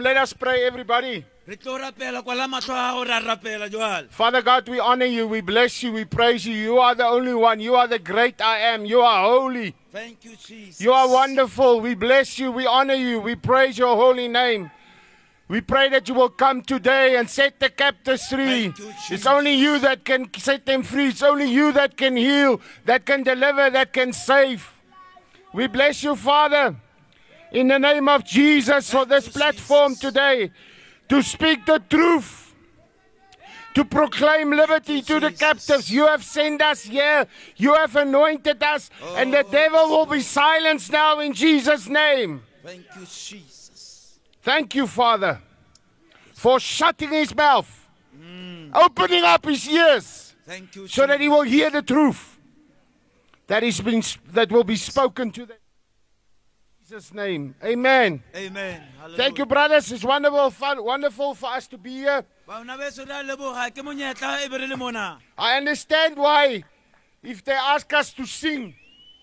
[0.00, 1.24] Let us pray, everybody.
[1.46, 5.26] re tlo rapela kwala matlho a gago ra rapela jwale Father God, we honor you,
[5.26, 6.54] we bless you, we praise you.
[6.54, 7.58] You are the only one.
[7.58, 8.84] You are the great I am.
[8.84, 9.74] You are holy.
[9.90, 11.80] thank you jesus You are wonderful.
[11.80, 14.70] We bless you, we honor you, we praise your holy name.
[15.48, 18.64] We pray that you will come today and set the captives free.
[18.66, 18.74] You,
[19.10, 21.08] It's only you that can set them free.
[21.08, 24.70] It's only you that can heal, that can deliver, that can save.
[25.54, 26.76] We bless you, Father,
[27.52, 30.50] in the name of Jesus for this platform today
[31.08, 32.44] to speak the truth.
[33.74, 35.88] To proclaim liberty to the captives.
[35.90, 37.26] You have sent us here.
[37.56, 38.90] You have anointed us.
[39.16, 42.42] and the Oh, devil will be silenced now in Jesus' name.
[42.64, 45.40] thank you jesus Thank you, Father,
[46.32, 47.68] for shutting his mouth,
[48.18, 48.70] mm.
[48.74, 52.38] opening up his ears, thank you so that he will hear the truth
[53.46, 54.02] that is being
[54.32, 55.57] that will be spoken to them.
[56.88, 58.22] Jesus' name, Amen.
[58.34, 58.82] amen
[59.14, 59.92] Thank you, brothers.
[59.92, 62.24] It's wonderful, fun, wonderful for us to be here.
[62.46, 66.64] bana beso re a leboga ke monyetla be re le mona I understand why,
[67.22, 68.74] if they ask us to sing,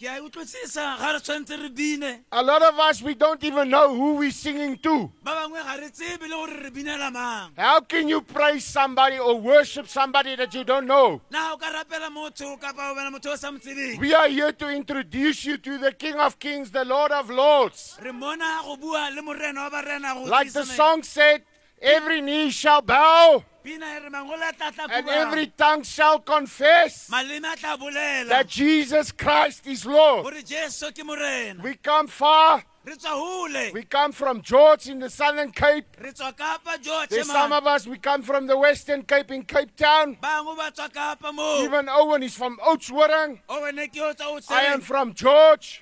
[0.08, 3.94] a utlwisisa ga re tshwanetse re bine a lot of us we don't even know
[3.94, 5.12] who we're singing to.
[5.24, 9.18] ba bangwe ga re tsebe le gore re binela mang How can you praise somebody
[9.20, 11.22] or worship somebody that you don't know?
[11.32, 14.28] na o ka rapela motho kapa o bena motho o sa mo tsebeng We are
[14.30, 17.98] here to introduce you to the King of Kings, the Lord of Lords.
[18.02, 21.44] re mona go bua le morena wa barena go Like the song said,
[21.82, 27.52] every knee shall bow pina re mangolo a tla and every tongue shall confess maleme
[27.52, 30.24] a tla bolela that Jesus Christ is Lord.
[30.24, 32.64] gore jesu ke morena We come far.
[32.86, 35.98] re tswa hole We come from George in the Southern Cape.
[36.00, 39.44] re tswa kapa george There's some of us, we come from the Western Cape in
[39.44, 40.16] Cape Town.
[40.22, 43.40] bangwe ba tswa kapa mo Even Owen is from Oudtshoorn.
[43.50, 45.82] o wene ke o tswa o I am from George.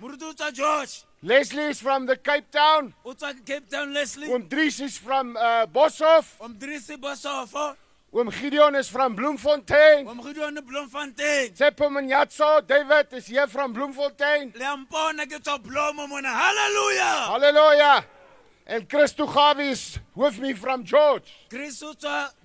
[1.23, 2.94] Moruti o tswa george Leslie is from the Cape Town.
[3.06, 6.38] tswa cape town leslie Oom Dries is from uh, Boshoff.
[6.39, 7.75] omdirisi bosofo
[8.13, 10.06] Oom Gideon is from Bloemfontein.
[10.07, 14.53] omgodione blomfontein Tsepo Menyatso, David is here from Bloemfontein.
[14.56, 18.05] le a mpona ke tswa blomo mona halleluja Hallelujah.
[18.66, 21.34] And Chris Tugavi is with me from George.
[21.50, 21.94] krisi o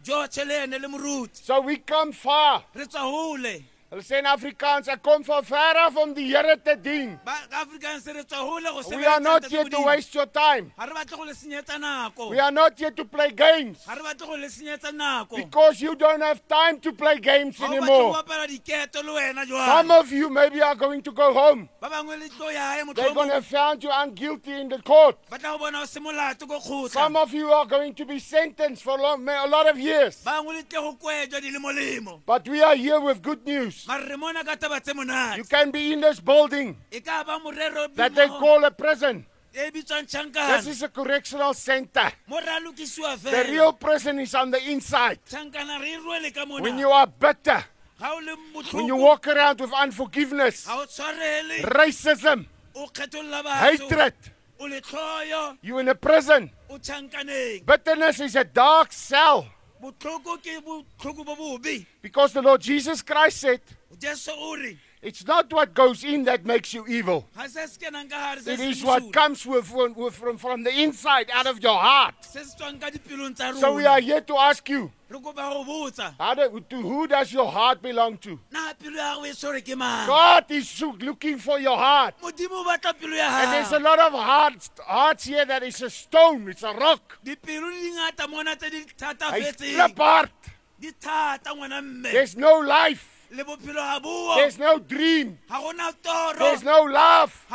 [0.02, 2.64] george le ene le So we come far.
[2.74, 6.56] re tswa hole Hulle sê in Afrikaans, ek kom van ver af om die Here
[6.60, 7.14] te dien.
[7.24, 10.72] ba africans re tswa hole go We are not here to waste your time.
[10.76, 13.78] ga re batle go le senyetsa nako We are not here to play games.
[13.86, 17.56] ga re batle go le senyetsa nako Because you don't have time to play games
[17.58, 18.46] ga o batle go anymore.
[18.46, 21.70] diketo le wena Some of you maybe are going to go home.
[21.80, 25.16] ba bangwe le tlo yae They're going to found you unguilty in the court.
[25.30, 29.46] ba tla bona o ko Some of you are going to be sentenced for a
[29.48, 30.22] lot of years.
[30.26, 33.77] bangwe le tle go kwetswa di le molemo But we are here with good news.
[33.86, 37.94] Mare re mona ka taba tse You can be in this building ka ba morero
[37.94, 39.26] that they call a prison.
[39.52, 42.12] This is a correctional center.
[42.26, 45.18] mo re a lokisiwa The real prison is on the inside.
[45.24, 47.64] tšhankana re rwele ka When you are bitter,
[47.98, 48.36] ga o le
[48.72, 54.14] when you walk around with unforgiveness, ga o tshwarele racism, o kgetholola batho hatred,
[54.60, 56.50] o le tlhoyo you're in a prison.
[56.68, 59.46] Bitterness is a dark cell
[59.80, 61.86] botlhoko ke botlhoko bo bobe.
[62.02, 63.60] Because the Lord Jesus Christ said,
[63.98, 67.28] jesu o re It's not what goes in that makes you evil.
[67.36, 70.64] ga se se kenang ka gare se It is what comes with, with, from, from
[70.64, 72.14] the inside, out of your heart.
[72.24, 75.36] se se tswang ka dipelong tsa So we are here to ask you, re kopa
[75.54, 78.40] go botsa how do, to who does your heart belong to?
[78.50, 82.14] na pelo ya gago tshwere ke mang God is looking for your heart.
[82.20, 85.80] modimo o batla pelo ya And there's a lot of hearts, hearts here that is
[85.80, 87.18] a stone, it's a rock.
[87.24, 90.30] dipelo di dingata mona tse di It's thatafetseng flip heart.
[90.80, 93.14] di thata ngwana mme There's no life.
[93.30, 95.38] Le bophelo ga buo There's no dream.
[95.48, 97.46] ga gona toro There's no love.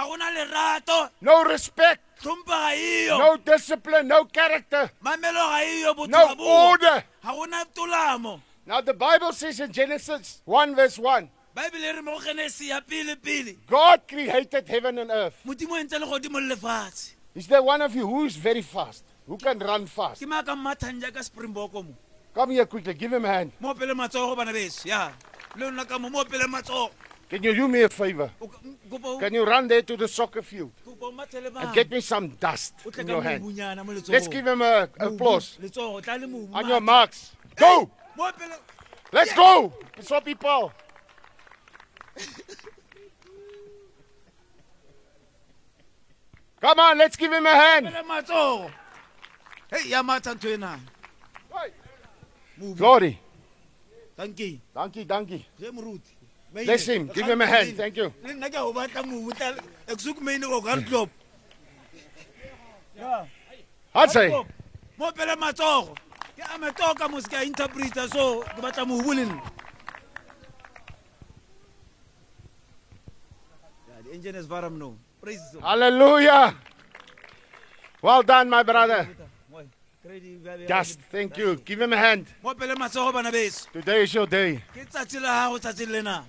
[1.22, 2.02] No respect.
[2.26, 4.08] No discipline.
[4.08, 4.90] No character.
[5.04, 7.04] mamelo ga iyo botho No order.
[7.24, 12.02] ga gona tolamo Now the Bible says in Genesis 1 verse 1, baebele e re
[12.02, 15.36] mo go genesi ya pele-pele God created heaven and earth.
[15.46, 19.04] modimo ntse le godimo le lefatshe Is there one of you who is very fast?
[19.28, 20.22] Who can run fast?
[20.22, 21.94] ke maaka mmathang jaaka springboko mo
[22.34, 22.94] Come here quickly.
[22.96, 23.52] Give him a hand.
[23.60, 23.74] mo
[25.56, 26.48] opele matsogo bana beso ya le lona ka mo mo opele
[27.30, 28.30] Can you do me a favor?
[28.42, 31.12] O ka- m- kopa o- Can you run there to the soccer field kopa o
[31.12, 33.44] mathele and get me some dust in your hand?
[33.44, 34.10] mobunyana mo letsogong.
[34.10, 35.58] Let's give him a applause.
[36.54, 37.36] On your marks.
[37.56, 37.90] Go!
[39.12, 39.74] Let's go!
[40.02, 40.72] So people.
[46.62, 47.90] Come on, let's give him a hand.
[52.60, 53.20] opele
[54.28, 54.64] matsogo hei ya matha ntho ena Mobu.
[54.64, 54.64] Glory.
[54.64, 54.64] Dankie.
[54.76, 55.46] Donkey, donkey.
[56.54, 57.08] Bless him.
[57.14, 57.78] Give him a hand.
[57.78, 58.14] Thank you.
[58.24, 61.10] le nna ke a go batla mobu tla- ek soek myne ook, hardloop.
[62.98, 63.26] Ja,
[63.96, 64.20] Hatsy.
[64.20, 64.48] hardloop.
[64.98, 65.96] mo pele matsogo
[66.38, 69.26] ke a matsogo ka mose interpreter so ke batla mo bule
[73.88, 75.42] Yeah, the engine is varam no praise.
[75.62, 76.56] Hallelujah.
[78.02, 79.08] Well done, my brother.
[80.68, 81.56] Just thank you.
[81.56, 82.28] Give him a hand.
[82.44, 84.62] mo pele matsogo bana beso Today is your day.
[84.74, 86.26] ke tsatsi la gago tsatsi lena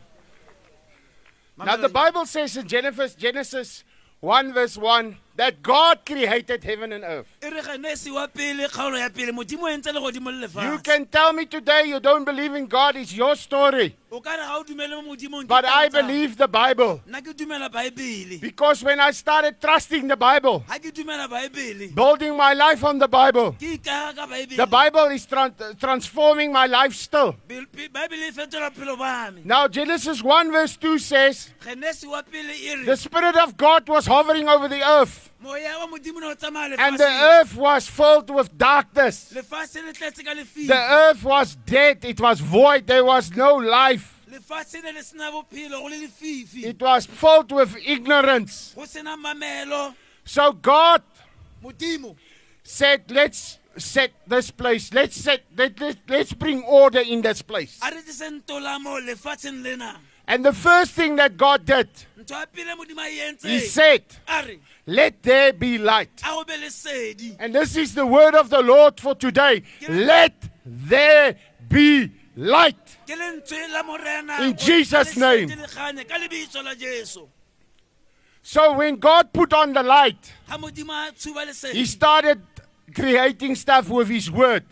[1.57, 3.85] Now, the Bible says in Genesis, Genesis
[4.21, 7.29] 1, verse 1, that God created heaven and earth.
[7.43, 11.05] re genesi wa pele kgaolo ya pele modimo o entse le godimo le You can
[11.07, 13.97] tell me today you don't believe in God, it's your story.
[14.15, 17.03] O ka re ga o dumele mo modimong ke But I believe the Bible.
[17.09, 21.95] nna ke dumela baebele Because when I started trusting the Bible, ga ke dumela baebele
[21.95, 26.67] building my life on the Bible, ke ikaga ka the Bible is tran- transforming my
[26.67, 27.35] life still.
[27.49, 29.43] Bil- pi- baebele fetola bophelo ba me.
[29.45, 34.49] Now, Genesis 1, verse 2 says, genesi wa pele The Spirit of God was hovering
[34.49, 38.57] over the earth, moya wa modimo ne o tsamaya and the earth was filled with
[38.57, 39.33] darkness.
[39.35, 44.23] lefatshe le tletse ka The earth was dead, it was void, there was no life.
[44.31, 46.65] lefatshe ne le sena bophelo go le lefifi.
[46.65, 48.73] It was filled with ignorance.
[48.75, 49.95] go sena mamelo.
[50.25, 51.03] So God
[52.63, 57.81] said, Let's set this place, let's set, let, let, let's bring order in this place.
[60.27, 61.89] A re tse ntola mo lefatsheng lena And the first thing that God did,
[62.19, 64.03] ntho ya pele modimo a He said,
[64.87, 66.23] Let there be light.
[66.25, 69.63] a go be lesedi And this is the word of the Lord for today.
[69.89, 70.35] Let
[70.65, 71.37] there
[71.69, 72.77] be light.
[73.07, 75.49] ke lentswe la morena In Jesus' name.
[75.49, 77.29] le kganye ka lebitso la jesu
[78.43, 82.41] So when God put on the light, ga modimo a tshuba He started
[82.95, 84.65] creating stuff with His word.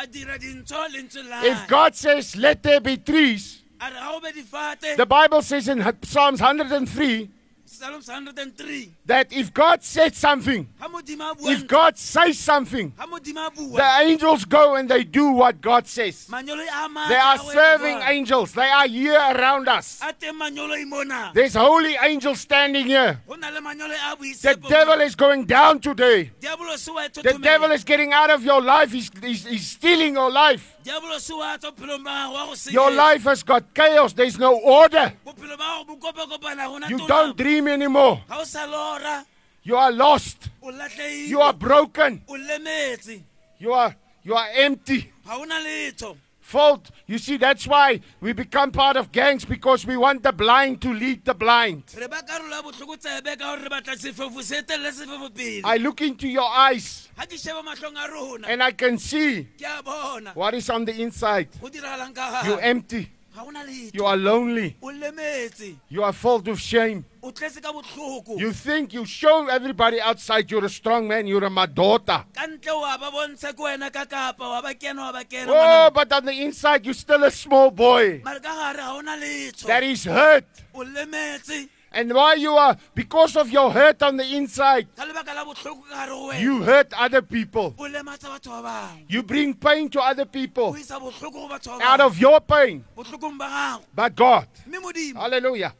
[0.00, 3.51] a dira dintho lentswe la If God says, Let there be trees,
[4.96, 7.30] the Bible says in Psalms 103
[7.72, 12.92] psalms 103 that if God said something, ga modimo a bua if God says something,
[12.96, 16.26] ga modimo a bua the angels go and they do what God says.
[16.30, 18.52] manyolo a matla They are a go etsa serving angels.
[18.52, 20.00] They are here around us.
[20.02, 23.20] a teng manyolo mona There's holy angels standing here.
[23.26, 26.30] go na le manyolo a The devil is going down today.
[26.40, 28.92] The devil is getting out of your life.
[28.92, 30.76] He's, he's, he's stealing your life.
[30.84, 34.12] diabolo wa tswa bophelong ba gago wa go Your life has got chaos.
[34.12, 35.12] There's no order.
[35.24, 38.22] bophelo ba gago bo kopakopana gona You don't dream anymore.
[38.44, 39.24] sa lora
[39.64, 40.50] You are lost.
[41.28, 42.22] You are broken.
[43.58, 43.94] You are
[44.24, 45.12] you are empty.
[45.24, 46.90] ga o na letho Fault.
[47.06, 50.92] You see, that's why we become part of gangs because we want the blind to
[50.92, 51.84] lead the blind.
[51.96, 55.62] re ba karolo ya botlhoko tsebe ka gore re batla sefefo se etelele sefefo pele
[55.64, 59.44] I look into your eyes ga ke sheba matlhong a rona and I can see
[59.56, 61.48] ke a bona what is on the inside.
[61.60, 63.08] go diragalang ka You're empty.
[63.34, 64.76] Ga o na letho You are lonely.
[65.88, 67.04] You are filled with shame.
[67.22, 71.44] o tletse ka botlhoko You think you show everybody outside you're a strong man, you're
[71.44, 72.24] a madota.
[72.34, 75.46] ka ntle wa ba bontshe ke wena ka kapa wa ba kena wa ba kena
[75.48, 79.00] Oh, but on the inside you're still a small boy mare ka gare ga o
[79.00, 80.44] na letho that is hurt.
[81.94, 85.82] And why you are, because of your hurt on the inside, ka lebaka la botlhoko
[85.88, 86.40] ka gare go wena.
[86.40, 87.74] You hurt other people.
[87.78, 90.74] o lematsa batho ba bangwe You bring pain to other people.
[90.76, 92.84] Isa botlhoko go batho ba out of your pain.
[93.94, 94.46] But God,
[95.14, 95.74] hallelujah.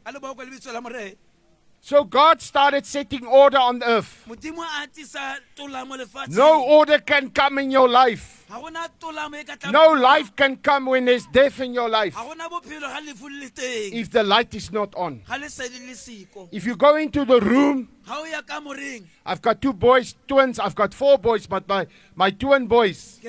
[1.85, 4.23] So God started setting order on the earth.
[4.25, 8.45] modimo a tisa tolamo lefatsheng No order can come in your life.
[8.47, 12.15] ga gona tolamo ka tlang- No life can come when there's death in your life
[12.15, 15.21] ga gona bophelo ga lefu le le teng if the light is not on.
[15.27, 19.03] ga lesedi le siko If you go into the room, ga o ya ka moreng
[19.25, 20.59] I've got two boys, twins.
[20.59, 21.85] I've got four boys, but my,
[22.15, 23.19] my twin boys,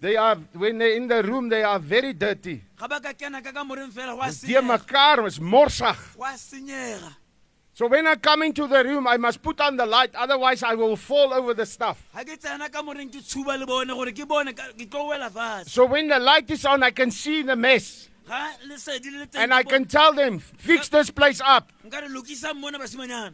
[0.00, 1.78] ke na le bawelana a mabedi they are, when they're in the room, they are
[1.78, 2.62] very dirty.
[2.78, 6.16] ga ba ka kena ka ka moreng fela go a Dear senyega Makar was morsag.
[6.16, 7.14] go a senyega
[7.72, 10.74] So when I come into the room, I must put on the light, otherwise I
[10.74, 12.02] will fall over the stuff.
[12.14, 15.08] ga ke tsena ka moreng ke tshuba le bone gore ke bone ka- ke tlo
[15.10, 18.08] wela fatshe So when the light is on, I can see the mess.
[18.26, 21.70] ga lesedi le le teng And I can tell them, fix this place up.
[21.82, 23.32] bo- nka re lokisang mona basimanyana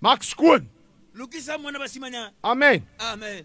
[0.00, 0.66] Max Schoon.
[1.16, 2.86] lokisang mona basimanyana Amen.
[3.00, 3.44] amen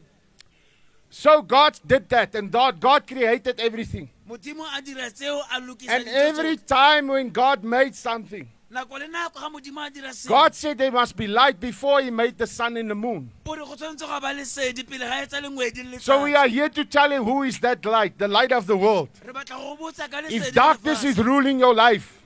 [1.14, 4.10] So God did that, and God, God created everything.
[4.30, 9.08] modimo a dira tseo a lokisa And every time when God made something, nako le
[9.10, 12.38] nako ga modimo a dira seo God said there must be light before He made
[12.38, 13.30] the sun and the moon.
[13.46, 16.70] ore go tshwanetse go ba lesedi pele ga etsa lengwedi le So we are here
[16.70, 19.10] to tell you who is that light, the light of the world.
[19.26, 22.22] re batla go botsa ka lesedi If darkness is ruling your life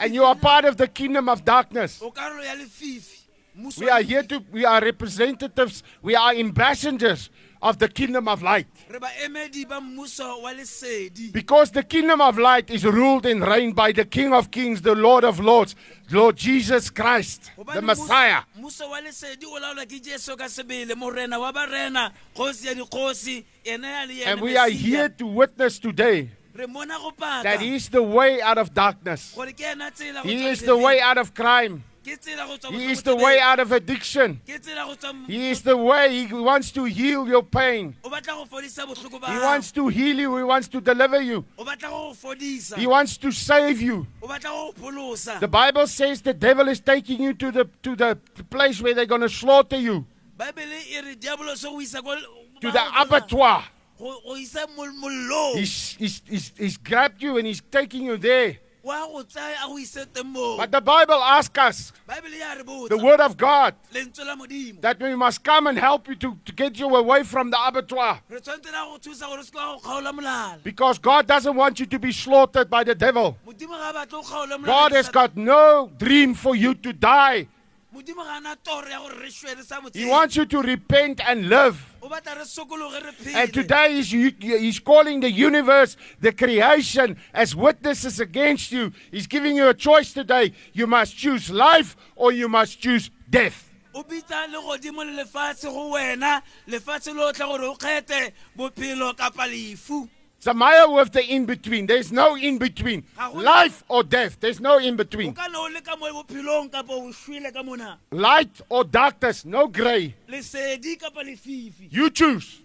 [0.00, 3.20] and you are part of the kingdom of darkness, o karolo ya lefifi
[3.56, 7.30] mmuso we are here to, we are representatives, we are ambassadors
[7.62, 8.66] of the kingdom of light.
[8.88, 13.74] re baemedi ba mmuso wa lesedi Because the kingdom of light is ruled and reigned
[13.74, 15.74] by the King of Kings, the Lord of Lords,
[16.10, 18.42] Lord Jesus Christ, the Messiah.
[18.58, 23.44] mmuso wa lesedi o laolwa ke jesu ka sebele morena wa barena kgosi ya dikgosi
[23.64, 27.60] ena ya le yena And we are here to witness today re mona go that
[27.60, 29.32] He is the way out of darkness.
[29.34, 31.82] gore ke ena tsela go He is the way out of crime.
[32.06, 34.40] Ke tsela go tswa He is the way out of addiction.
[34.46, 36.26] ke tsela go tswa He is the way.
[36.26, 37.96] He wants to heal your pain.
[38.04, 40.36] o batla go fodisa botlhoko ba He wants to heal you.
[40.36, 41.44] He wants to deliver you.
[41.58, 44.06] o batla go go fodisa He wants to save you.
[44.22, 47.64] o batla go go pholosa The Bible says the devil is taking you to the
[47.82, 48.16] to the
[48.50, 50.06] place where they're going to slaughter you,
[50.38, 52.14] baebele re diabolo se go isa ko
[52.60, 53.64] to the abattoir.
[53.98, 58.16] go go isa mol- mollong He's, he's, he's, he's grabbed you and he's taking you
[58.16, 58.58] there.
[58.86, 62.52] Wa go tsaya a go ise teng moo But the Bible asks us, baebele ya
[62.54, 66.14] re the Word of God, lentswe la modimo that we must come and help you
[66.16, 68.20] to, to get you away from the abattoir.
[68.28, 71.80] re tshwanetse na go thusa gore se ka go kgaola molala Because God doesn't want
[71.80, 73.36] you to be slaughtered by the devil.
[73.46, 77.48] modimo ga a batle go kgaola God has got no dream for you to die.
[77.94, 80.46] modimo ga a na toro ya gore re shwe re sa mo He wants you
[80.46, 81.76] to repent and live.
[82.06, 87.54] O batla re sokologe re And today he's, he's calling the universe, the creation, as
[87.54, 88.92] witnesses against you.
[89.10, 90.52] He's giving you a choice today.
[90.72, 93.64] You must choose life or you must choose death.
[93.96, 100.06] o bitsa legodimo le lefatshe go wena lefatshe lotlhe gore o kgethe bophelo kapa lefu
[100.46, 101.88] It's a mile with the in between.
[101.88, 103.02] There's no in between.
[103.34, 104.36] Life or death.
[104.38, 105.34] There's no in between.
[105.34, 109.44] ka ne o le ka mo bophelong kapa o shwele ka mona Light or darkness.
[109.44, 110.14] No gray.
[110.28, 112.60] lesedi kapa lefifi You choose.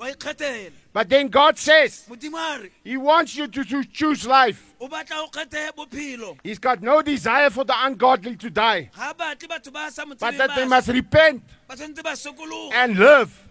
[0.93, 4.75] But then God says modimo a re He wants you to, to choose life.
[4.79, 9.11] o batla o kgethe bophelo He's got no desire for the ungodly to die, ga
[9.15, 12.99] batle batho ba sa mo but that they must repent ba tshwanetse ba sokologa and
[12.99, 13.47] live.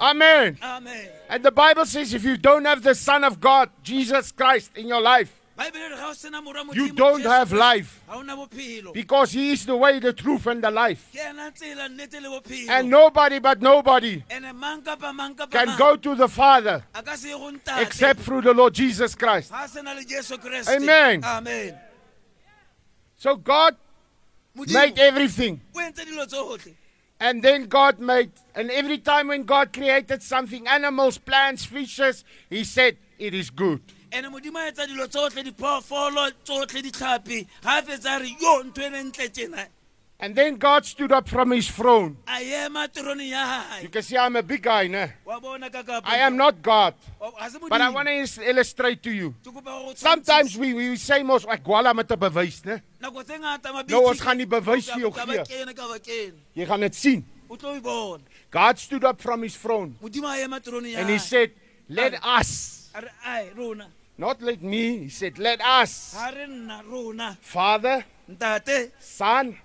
[0.00, 0.58] Amen.
[0.62, 4.70] amen And the Bible says if you don't have the Son of God, Jesus Christ,
[4.76, 8.02] in your life, baebele re ga o sena morwa you don't have life.
[8.08, 11.08] ga o na bophelo Because He is the way, the truth, and the life.
[11.12, 15.52] ke ena tsela nnete le bophelo And nobody but nobody ene mang kapa mang kapa
[15.52, 18.74] can go to the Father a ka se ye go ntate except through the Lord
[18.74, 19.50] Jesus Christ.
[19.52, 21.22] ga a se na le jesu kreste Amen.
[21.24, 21.78] amen
[23.16, 23.76] So God
[24.54, 25.60] made everything.
[27.20, 32.64] And then God made, and every time when God created something, animals, plants, fishes, He
[32.64, 33.80] said, It is good.
[34.12, 39.02] ene modimo a etsa dilo tsotlhe diphoofolo tsotlhe ditlhapi ga fetsa re yo ntho ne
[39.10, 39.66] ntle tjena
[40.24, 42.16] And then God stood up from His throne.
[42.26, 45.10] a ema tironeng ya You can see I'm a big guy now.
[45.26, 47.28] wa bona ka kapa I am not God, oh,
[47.68, 49.34] but I want to illustrate to you.
[49.44, 52.80] ke kopa go Sometimes we, we say mos ek gwala met 'n bewys, né?
[53.02, 55.44] nako tse ngata Nou, ons gaan die bewys vir jou gee.
[55.44, 57.20] kene ka bakene Jy gaan dit sien.
[57.50, 61.10] o tlo bona God stood up from his throne modimo a ema tironeng ya and
[61.10, 61.52] he said,
[61.86, 62.88] "Let us."
[64.18, 64.98] A re ai rona Not let me.
[64.98, 68.04] He said, "Let us." ga re nna rona Father,
[69.00, 69.56] Son,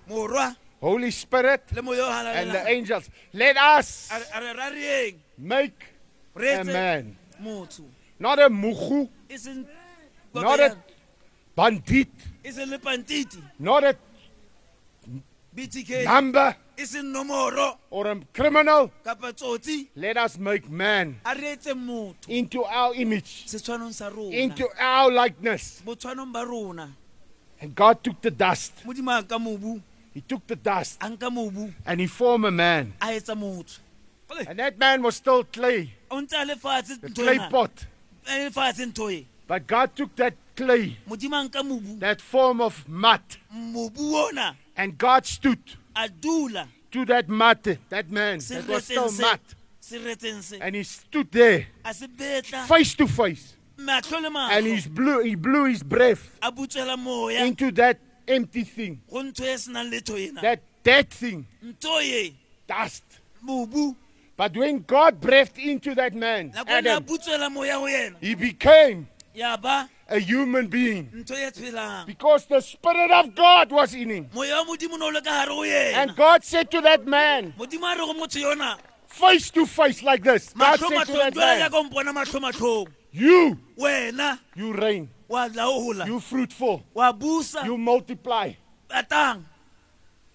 [0.80, 3.10] Holy Spirit, le moyo o and the angels.
[3.32, 5.16] Let us a re- a re ra rieng.
[5.38, 5.84] make
[6.36, 7.16] a man.
[8.18, 9.36] Not a mugu, e
[10.34, 10.76] not a
[11.56, 12.08] bandit,
[12.50, 13.42] seng le pantiti.
[13.58, 13.96] not a
[16.04, 16.56] number
[17.90, 18.90] or a criminal.
[19.96, 22.28] Let us make man a re etse motho.
[22.28, 24.36] into our image, setshwanong sa rona.
[24.36, 25.82] into our likeness.
[25.84, 26.92] botshwanong ba rona.
[27.60, 28.72] And God took the dust.
[28.84, 29.82] modimo a nka mobu.
[30.14, 31.72] He took the dust a nka mobu.
[31.86, 32.94] and he formed a man.
[33.00, 33.78] a etsa motho.
[34.28, 37.86] Jwale, And that man was still clay, o ntse a le fatshe the clay pot.
[38.26, 41.98] a le fatshe ntho But God took that clay, modimo a nka mobu.
[42.00, 43.20] that form of mud,
[44.76, 45.58] and God stood
[46.92, 49.40] to that mud, that man that was still seretseng se mud.
[49.80, 51.66] seretseng se And he stood there
[52.66, 53.54] face to face.
[53.78, 57.44] And he blew, he blew his breath a butswela moya.
[57.44, 61.46] into that empty thing, go ntho senang letho that dead thing,
[62.66, 63.04] dust.
[64.36, 68.16] But when God breathed into that man, nako ena a Adam, butswela moya go yena.
[68.20, 71.04] he became ya ba a human being.
[72.06, 74.30] Because the Spirit of God was in him.
[74.34, 77.06] moya wa modimo o ne o le ka gare go And God said to that
[77.06, 78.78] man, modimo a re go motho yona.
[79.06, 82.88] face to face like this, God said to that man, yaka o mpona matlho matlhong
[83.12, 83.58] You,
[84.56, 85.10] you reign,
[86.06, 86.82] you fruitful,
[87.64, 88.52] you multiply.
[88.88, 89.44] batang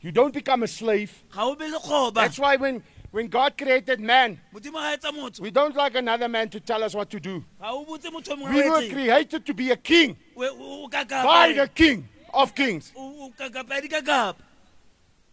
[0.02, 1.12] You don't become a slave.
[1.34, 2.14] ga o be le kgoba.
[2.14, 2.84] That's why when,
[3.16, 6.84] when God created man, modimo ga etsa motho we don't like another man to tell
[6.84, 7.44] us what to do.
[7.62, 10.88] ga o botse motho o We were created to be a king We- o o
[10.90, 12.92] by the king of kings.
[12.94, 14.36] o o kakapa di kakapa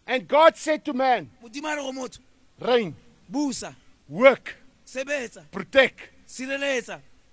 [0.07, 2.19] And God said to man, modimo a re go motho
[2.61, 2.95] reign,
[4.07, 4.55] work,
[5.51, 6.09] protect.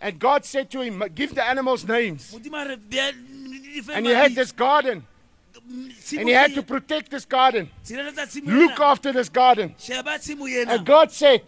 [0.03, 2.35] And God said to him, Give the animals names.
[2.35, 3.13] modimo a re "Bea-
[3.75, 5.07] di fe And he had this garden.
[6.19, 7.71] And he had to protect this garden.
[8.45, 9.75] Look after this garden.
[10.69, 11.43] And God said,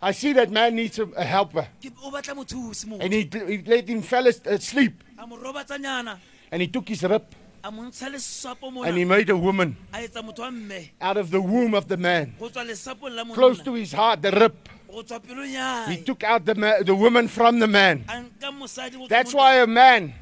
[0.00, 1.68] I see that man needs a, a helper.
[1.82, 5.02] "Ke- o batla mothusi mo And he, he let him fell as- asleep.
[5.18, 6.18] a mo robatsanyana
[6.52, 7.24] And he took his rib
[7.64, 11.16] a mo ntsha lesapo and he made a woman a etsa motho wa mme out
[11.16, 12.34] of the womb of the man.
[12.38, 14.54] go tswa lesapong la Close to his heart, the rib.
[14.92, 18.04] Go tswa pelong ya He took out the, the woman from the man.
[18.08, 20.14] a nka mosadi go tswa That's why a man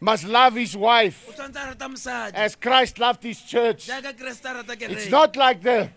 [0.00, 3.86] must love his wife o tshwanetse a rata mosadi as Christ loved his church.
[3.88, 5.90] jaaka keresete a rata It's not like the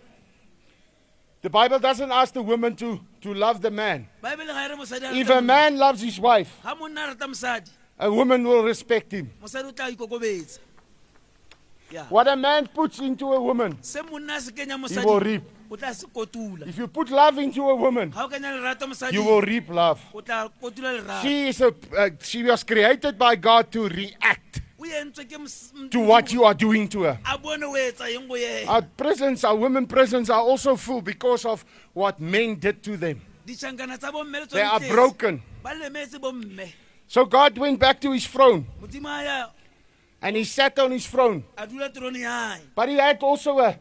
[1.42, 4.08] the Bible doesn't ask the woman to, to love the man.
[4.22, 7.26] baebele ga re mosadi a If a man loves his wife, ga monna a rata
[7.26, 9.30] mosadi a woman will respect him.
[11.92, 14.40] Mosadi o tla ikokobetsa ya What a man puts into a woman, se monna a
[14.40, 15.42] se kenya he will mosadi reap.
[15.70, 18.86] o tla se kotula If you put love into a woman, ga o kenya lerato
[18.86, 20.00] mosadi you will reap love.
[20.14, 24.60] o tla kotula lerato She is a uh, she was created by God to react
[24.78, 27.18] o entswe ke mos- m- to what you are doing to her.
[27.24, 31.00] a bone o etsa eng go yena Our prisons, our women prisons are also full
[31.02, 31.64] because of
[31.94, 33.20] what men did to them.
[33.46, 34.90] ditšhankana tsa bomme le They are tletse.
[34.92, 35.42] broken.
[35.62, 36.72] ba lemetse bomme
[37.08, 39.46] So God went back to his throne modimo a ya
[40.26, 41.44] and he sat on his throne.
[41.56, 43.78] a dula tirong yae But he had also a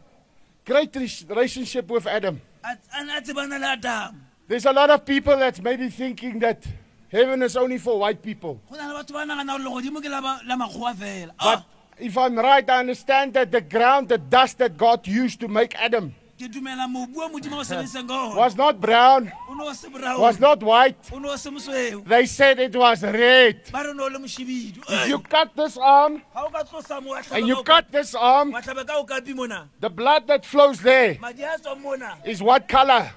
[0.66, 0.96] great
[1.34, 2.40] relationship with Adam.
[2.64, 2.78] a
[3.18, 4.16] a tsebana le adamu
[4.48, 6.62] There's a lot of people that's maybe thinking that
[7.12, 8.54] heaven is only for white people.
[8.70, 11.60] go na le batho ba nagana gore legodimo ke la ba- la makgowa fela But
[11.60, 11.66] Ah,
[12.10, 15.74] if I'm right, I understand that the ground, the dust that God used to make
[15.88, 18.36] Adam ke dumela mobu o modimo o sebedisang ka ona.
[18.36, 19.88] Was not brown, o ne o se
[20.20, 21.00] was not white.
[21.12, 22.04] o ne o se mosweu.
[22.06, 23.72] They said it was red.
[23.72, 26.64] ba re o ne o le mošibidu If you cut this arm ga o ka
[26.64, 29.70] tlosa mo wa and you cut this arm, wa tlhabe ka o kapi mona.
[29.80, 32.18] the blood that flows there madi a tswang mona.
[32.26, 33.12] is what color?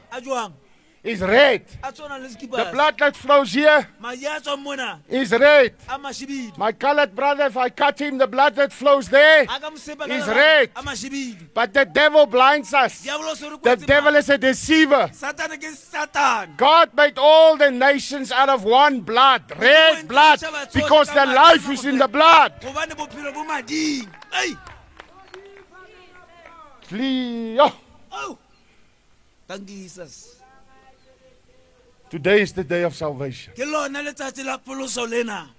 [1.04, 1.62] Is red.
[1.82, 3.86] a tshwana le The blood that flows here
[5.08, 5.74] is red.
[6.56, 9.42] My colored brother, if I cut him, the blood that flows there.
[9.42, 10.70] a ka mosepa ka Is red.
[11.54, 13.02] But the devil blinds us.
[13.04, 15.08] diabolo o se re The devil is a deceiver.
[15.12, 20.40] satane ke satan God made all the nations out of one blood, red blood,
[20.74, 22.60] because the life is in the blood.
[22.60, 24.56] gobane bophelo bo mading ei
[26.90, 27.70] Leo.
[28.12, 28.38] oh
[29.46, 30.37] thank you jesus
[32.10, 33.52] Today is the day of salvation.
[33.54, 35.50] ke lona letsatsi la pholoso lena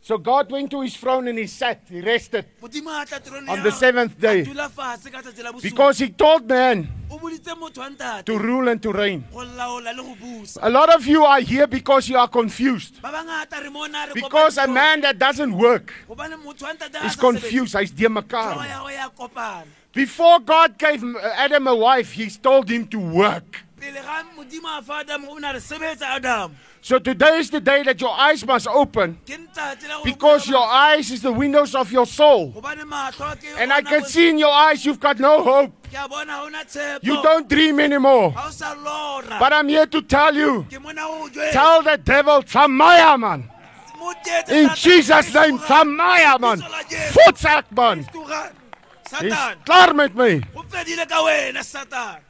[0.00, 3.48] So God went to his throne and he sat, he rested modimo a tla tirong
[3.48, 7.18] on the seventh day dula fatshe ka tsatsi la bosupa because he told man o
[7.18, 9.24] boditse motho wa ntate to rule and to reign.
[9.32, 13.00] go laola le go busa A lot of you are here because you are confused.
[13.02, 17.04] ba bangata re mona re Because a man that doesn't work gobane motho wa ntate
[17.04, 17.76] is confused.
[17.78, 18.66] He's demakar.
[18.66, 21.02] ya go ya kopana Before God gave
[21.36, 23.64] Adam a wife, he told him to work.
[23.80, 27.50] Pele ga modimo a fa adamu o ne a re sebetsa adamu So today is
[27.50, 31.22] the day that your eyes must open ke letsatsi la go because your eyes is
[31.22, 32.52] the windows of your soul.
[32.52, 35.72] gobane matlho ke And I can see in your eyes you've got no hope.
[35.90, 38.32] ke a bona ga ona tshepo You don't dream anymore.
[38.32, 41.82] ga o sa lora But I'm here to tell you ke mona go jwetsa tell
[41.82, 43.48] the devil, Samaya man.
[44.48, 45.58] In Jesus' name.
[45.58, 46.62] Samaya man.
[46.88, 47.98] Jesu, man.
[49.20, 49.32] He's
[49.66, 50.40] klaar met me.
[50.54, 52.20] go fedile ka wena satan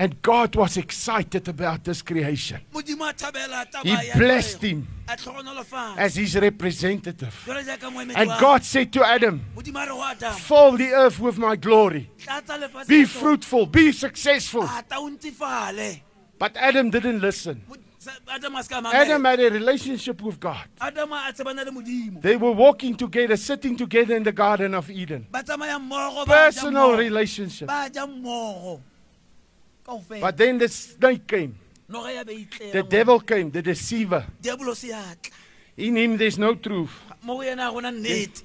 [0.00, 2.58] And God was excited about this creation.
[2.72, 4.86] modimo a thabela taba He blessed him
[5.98, 7.34] as his representative.
[7.46, 10.90] jwale jaaka moemedi And God said to Adam, modimo a re go adamu Fill the
[11.02, 12.08] earth with my glory.
[12.88, 13.66] Be fruitful.
[13.66, 14.62] Be successful.
[14.62, 16.00] ata o ntifale
[16.38, 17.62] But Adam didn't listen.
[17.68, 20.64] Mo- sa- adamu a se ka Adam had a relationship with God.
[20.80, 24.88] adamu a tsebana le modimo They were walking together, sitting together in the Garden of
[24.88, 25.26] Eden.
[25.30, 27.68] ba tsamaya mmogo ba ja Personal relationship.
[27.68, 28.80] ba ja mmogo
[29.79, 29.79] kaofela
[30.20, 31.54] But then the snake came.
[31.88, 34.24] noga ya beitlela The devil came, the deceiver.
[34.40, 35.32] diabolo se atla
[35.76, 36.90] In him there's no truth.
[37.22, 38.42] mo go yena ga gona nnete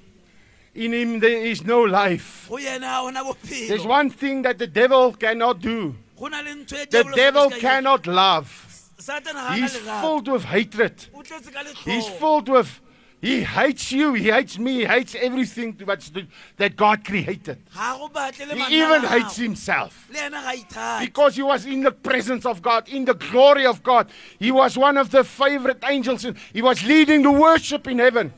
[0.76, 2.48] In him there is no life.
[2.50, 2.80] go yena
[3.14, 5.96] ga gona There's one thing that the devil cannot do.
[6.18, 8.50] go na le ntho The devil cannot love.
[8.98, 10.96] Satan ha na He's filled with hatred.
[11.14, 12.82] o tletse ka He's filled with,
[13.22, 16.12] he hates you, he hates me, he hates everything that's
[16.58, 17.58] that God created.
[17.74, 20.08] ga go batle He even hates himself.
[20.14, 23.66] le ena ga ithate Because he was in the presence of God, in the glory
[23.66, 24.10] of God.
[24.40, 26.26] He was one of the favorite angels.
[26.54, 28.32] He was leading the worship in heaven.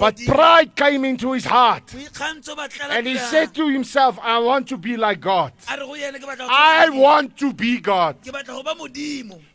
[0.00, 1.86] But pride came into his heart.
[1.86, 5.52] boikgantsho ba tlela And he said to himself, I want to be like God.
[5.70, 8.16] a re go yena ke batla go I want to be God.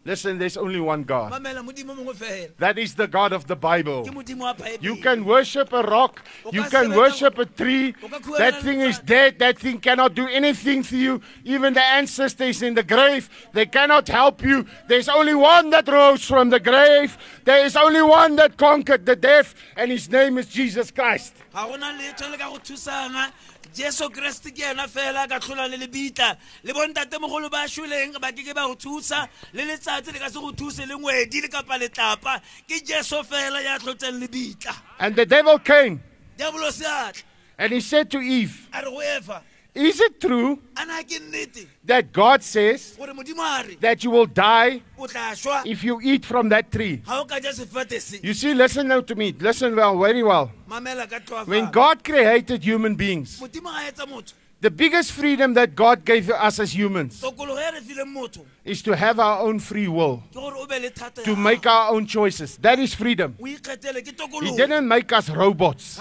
[0.09, 0.15] Modimo.
[0.15, 1.31] ke batla go ba modimo Listen, there's only one God.
[1.31, 4.03] mamela modimo mongwe fela That is the God of the Bible.
[4.05, 6.21] ke modimo wa You can worship a rock.
[6.51, 7.93] You can worship a tree.
[8.03, 9.39] o ka khuwela That thing is dead.
[9.39, 11.21] That thing cannot do anything for you.
[11.43, 14.65] Even the ancestors in the grave, they cannot help you.
[14.87, 17.17] There's only one that rose from the grave.
[17.45, 21.33] There is only one that conquered the death, and his name is Jesus Christ.
[23.75, 25.67] Ga gona letho le ka go thusanga jesu kreste ke ena fela a ka tlhola
[25.69, 26.38] le lebitla.
[26.63, 30.51] Le bontatemogolo ba šoleng ba keke ba go thusa le letsatsi le ka se go
[30.51, 34.75] thuse le ngwedi le kapa letlapa ke jesu fela ya tlhotseng lebitla.
[34.99, 36.01] And the devil came.
[37.58, 39.41] And he said to Eve, a re go efa
[39.75, 44.03] Is it true a na ke nnete that God says gore modimo a re that
[44.03, 46.97] you will die o tla šwa if you eat from that tree?
[47.05, 49.32] ga o ka ja sefate se You see, listen now to me.
[49.39, 50.51] Listen well, very well.
[51.45, 56.29] When God created human beings, modimo ga etsa motho the biggest freedom that God gave
[56.29, 57.23] us as humans
[58.69, 60.79] tokologo re fileng motho is to have our own free will, ke gore o be
[60.79, 62.58] le thata to make our own choices.
[62.58, 63.36] That is freedom.
[63.39, 65.99] He didn't make us robots.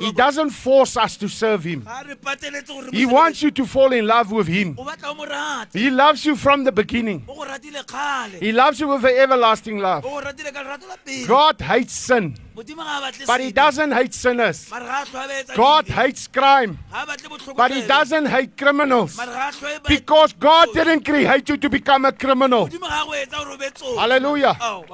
[0.00, 1.82] He doesn't force us to serve Him.
[1.84, 4.76] ga re pateletse gore He wants you to fall in love with Him.
[4.78, 7.24] o batla o mo rate He loves you from the beginning.
[7.28, 10.04] o go ratile kgale He loves you with an everlasting love.
[10.04, 13.40] o go ratile ka lerato la pele God hates sin, modimo ga a batle but
[13.40, 14.70] He doesn't hate sinners.
[14.70, 17.82] mare ga a tlhoa be etsa God hates crime, ga a batle botlhoko but He
[17.86, 19.16] doesn't hate criminals.
[19.16, 22.66] mare ga a tlhoe ba- Because God didn't create you to become a criminal.
[22.66, 23.96] a go etsa gore o be tsotsi.
[23.98, 24.56] Hallelujah.
[24.60, 24.84] Oh,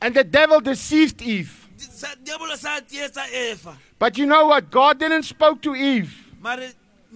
[0.00, 1.68] and the devil deceived Eve.
[1.76, 4.70] Di- sa- diabolo sa tsietsa efa But you know what?
[4.70, 6.12] God didn't spoke to Eve.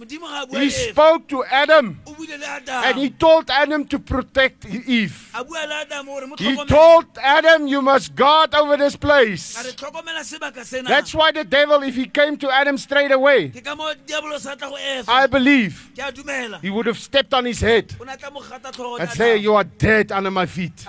[0.01, 1.99] Mare modimo ga a bua He spoke to Adam.
[2.05, 5.31] o buile le And he told Adam to protect Eve.
[5.33, 9.55] a bua le adamo gore mo He told Adam, you must guard over this place.
[9.75, 13.63] tlhokomela sebaka sena That's why the devil, if he came to Adam straight away, ke
[13.63, 16.97] ka mo diabolo sa tla go efa I believe ke a dumela he would have
[16.99, 19.63] stepped on his head o ne a tla mo gata tlhogo and say, You are
[19.63, 20.85] dead under my feet.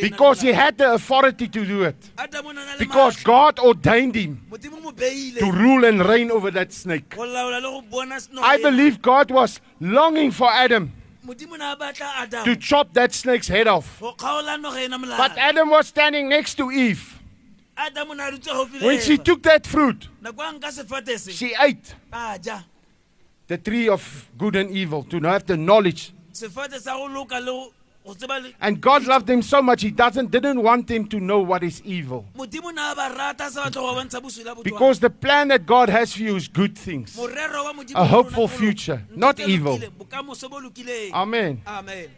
[0.00, 1.96] Because he had the authority to do it.
[2.16, 2.28] mona.
[2.28, 3.22] Adamo o na na le Because.
[3.22, 7.10] God ordained him modimo mo beile to rule and reign over that snake.
[7.10, 10.92] go laola le go bona snoga I believe God was longing for Adam
[11.24, 14.00] modimo ne a batla to chop that snake's head off.
[14.00, 17.18] go kgaola noga ena But Adam was standing next to Eve.
[17.76, 21.18] adamo ne a dutse gaufi le When she took that fruit, nako a nka sefate
[21.18, 21.94] se she ate
[23.48, 26.12] the tree of good and evil to have the knowledge.
[28.14, 29.82] Sefate sa go loka le go go tseba le And God loved them so much,
[29.82, 32.24] He doesn't didn't want them to know what is evil.
[32.36, 35.66] modimo ne a ba rata sa batla go bontsha boswila botho Because the plan that
[35.66, 37.16] God has for you is good things.
[37.16, 39.78] morero wa modimo A hopeful future, not evil.
[39.78, 41.60] lokileng, bokamoso bo lokileng Amen.
[41.66, 42.08] amen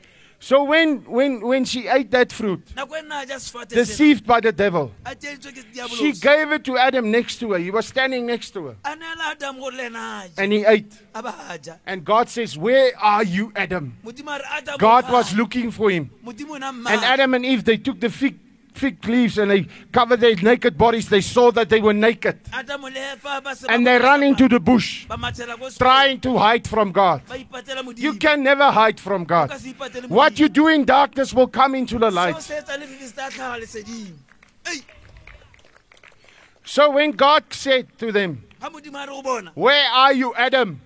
[0.41, 4.25] So when when when she ate that fruit, nako nna a ja sefate sena, deceived
[4.25, 7.59] by the devil, a tšeditswe ke she gave it to Adam next to her.
[7.59, 8.77] He was standing next to her.
[8.85, 10.93] a neela adamo gore le ena a And he ate.
[11.15, 13.97] a ba a ja And God says, Where are you, Adam?
[14.05, 16.11] modimo a re adamo God was looking for him.
[16.25, 18.39] modimo o na And Adam and Eve, they took the fig,
[18.79, 21.09] fig leaves and they covered their naked bodies.
[21.09, 22.39] They saw that they were naked.
[22.53, 25.79] adamo le efa ba se And they ran into the bush, ba mathela ko sekolong,
[25.79, 27.23] trying to hide from God.
[27.29, 29.51] ba ipatela modimo You can never hide from God.
[29.51, 32.41] ka se ipatele What you do in darkness will come into the light.
[32.41, 34.15] se etsa le fifi se tla tlhaga leseding
[34.71, 34.81] Ei,
[36.65, 40.35] So when God said to them, ga modimo a re go bona Where are you,
[40.35, 40.81] Adam?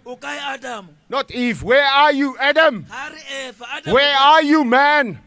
[1.09, 1.63] Not Eve.
[1.63, 2.87] Where are you, Adam?
[2.89, 5.19] ga re efa Adamo, Where are you, man?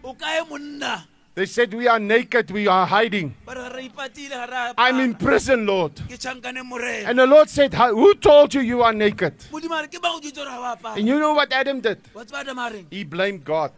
[1.38, 2.52] O kae monna They said, We are naked.
[2.52, 3.34] We are hiding.
[3.46, 5.96] ba re re ipatile ga re I'm in prison, Lord.
[5.96, 9.34] ke tšhankane morena And the Lord said, Who told you you are naked?
[9.52, 11.52] modimo a re ke ba go ditse gore ga ba apara And you know what
[11.54, 12.00] Adam did?
[12.14, 13.72] wa tseba adamo He blamed God.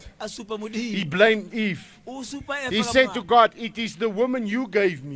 [0.71, 1.83] He blamed Eve.
[2.05, 3.21] o supa efa He said to.
[3.23, 5.15] God, It is the woman you gave me.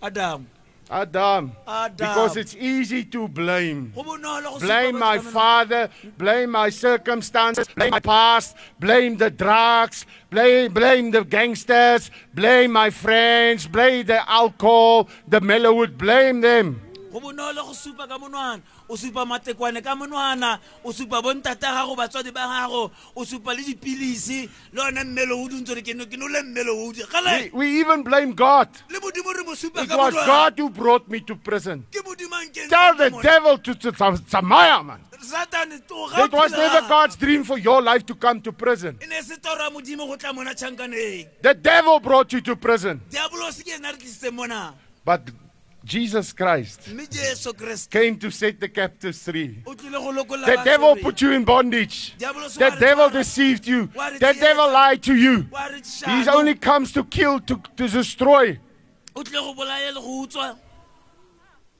[0.00, 0.10] a
[0.90, 1.52] re ke mosadi wa mpileng yena yo Eish, adamo Adam.
[1.66, 2.08] Adam.
[2.08, 3.92] Because it's easy to blame.
[3.94, 9.30] go bonolo go supa Blame my father, blame my circumstances, blame my past, blame the
[9.30, 16.80] drugs, blame, blame the gangsters, blame my friends, blame the alcohol, the mellowwood, blame them.
[17.12, 21.96] Go bonolo go supa ka monwana o supa matekwane ka monwana o supa bontate gago
[21.96, 26.16] batswadi ba gago o supa le dipilisi le one mmeloudi ntse ore ke no ke
[26.16, 28.68] no le We, gale we even blame God.
[28.90, 31.84] le modimo re mo supa It ka was monwana God who brought me to prison.
[31.90, 35.00] ke modimo a nkentse Tell the devil to, Samaya, man.
[35.12, 38.98] It was never God's dream for your life to come to prison.
[39.00, 43.00] se toro modimo go tla mona tšhankaneng The devil brought you to prison.
[43.10, 45.22] diabolosi ke ena re tlisitse mona But
[45.84, 49.62] Jesus Christ mme jesu kreste came to set the captives free.
[49.66, 52.14] o tlile go lokolla The devil put you in bondage.
[52.18, 53.86] The devil deceived you.
[54.18, 55.46] The devil lied to you.
[56.04, 58.58] He only comes to kill, to, to destroy.
[59.14, 60.56] o tlile go bolaya le go utswa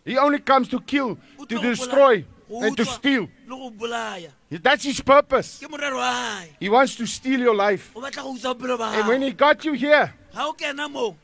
[0.05, 2.25] He only comes to kill, to destroy.
[2.51, 3.29] and to steal.
[3.47, 5.59] le go bolaya That's his purpose.
[5.61, 7.91] ke morero wa hae He wants to steal your life.
[7.97, 10.89] o batla go utswa bophelo ba And when he got you here, ga o kena
[10.89, 11.15] moo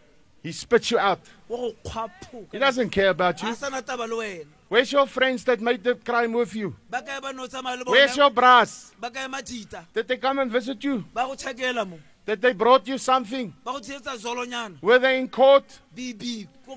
[0.43, 1.21] he spits you out.
[1.57, 3.55] Oh, o go kgwaphoka He doesn't care about you.
[3.55, 6.75] sa na taba le wena Where's your friends that made the crime with you?
[6.90, 8.93] ba kae ba no tsamaya le Where's your brass?
[9.01, 11.05] ba kae matita Did they come and visit you?
[12.27, 13.55] Ba go checkela mo Did they brought you something?
[13.65, 15.65] ba go tsheetsa zolonyana Were they in court?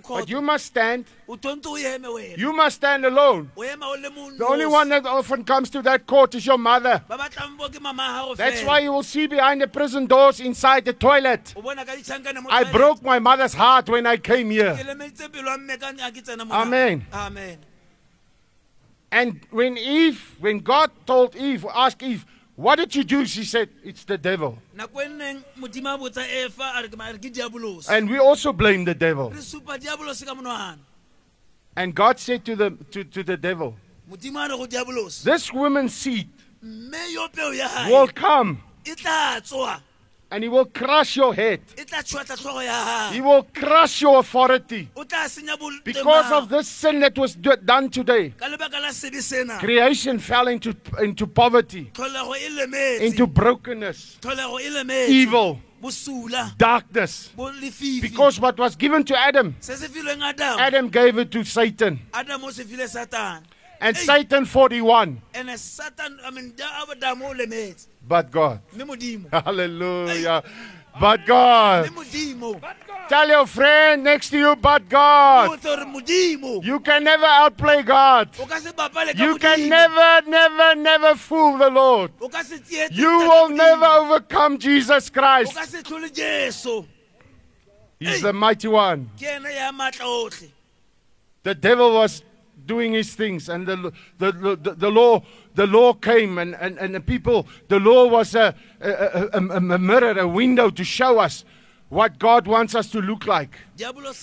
[0.09, 1.05] But you must stand.
[1.27, 3.49] o tonte o eme wena You must stand alone.
[3.55, 6.45] o ema o le mo The only one that often comes to that court is
[6.45, 7.01] your mother.
[7.07, 10.05] ba batlang bo ke mama a gago That's why you will see behind the prison
[10.05, 11.53] doors inside the toilet.
[11.55, 14.75] o bona ka ditšhankane mo I broke my mother's heart when I came here.
[14.75, 17.05] ke lemeditse pelo ya mme ka a ke tsena mo Amen.
[17.13, 17.57] amen
[19.09, 22.25] And when Eve, when God told Eve, ask Eve,
[22.57, 23.23] what did you do?
[23.25, 24.57] She said, it's the devil.
[24.75, 28.09] nako nneng modimo a botsa efa a re ke ma- a re ke diabolosi And
[28.09, 29.29] we also blame the devil.
[29.29, 30.79] re supa diabolosi ka monwana
[31.75, 33.75] And God said to the, to, to the devil,
[34.11, 36.27] modimo a re go diabolosi this woman's seed
[36.61, 38.57] mme yo peo ya will come
[40.29, 41.61] and he will crush your head.
[41.67, 44.89] tla tšhwatla tlhogo ya He will crush your authority.
[44.95, 48.81] o tla senya bol- Because of this sin that was do- done today, ka lebaka
[48.81, 49.57] la sebe sena.
[49.59, 51.91] creation fell into, into poverty,
[53.01, 54.17] into brokenness,
[55.07, 55.59] evil,
[56.57, 57.29] darkness.
[58.01, 61.99] Because what was given to Adam, se se filweng adamo Adam gave it to Satan.
[62.13, 63.43] adamo o se file satane
[63.79, 63.95] And.
[63.95, 65.21] Satan 41,
[68.09, 69.27] and satan I mean da- adamo o lemetse but God.
[69.29, 70.43] mme Hallelujah.
[70.99, 71.85] But God.
[71.91, 72.61] mme modimo
[73.09, 75.49] Tell your friend next to you, but God.
[75.49, 78.29] o tlo re modimo You can never outplay God.
[78.39, 82.11] o ka se bapale ka You can never, never, never fool the Lord.
[82.21, 85.55] o ka se tsietse You will never overcome Jesus Christ.
[85.55, 86.85] ka se tlhole jesu
[87.99, 89.09] He's the mighty one.
[89.17, 90.49] ke ene ya maatla otlhe
[91.43, 92.23] The devil was
[92.67, 95.23] doing his things, and the, the, the, the law
[95.57, 98.91] the law came, and, and, and the people, the law was a, a,
[99.33, 101.43] a, a, mirror, a window to show us
[101.89, 103.57] what God wants us to look like.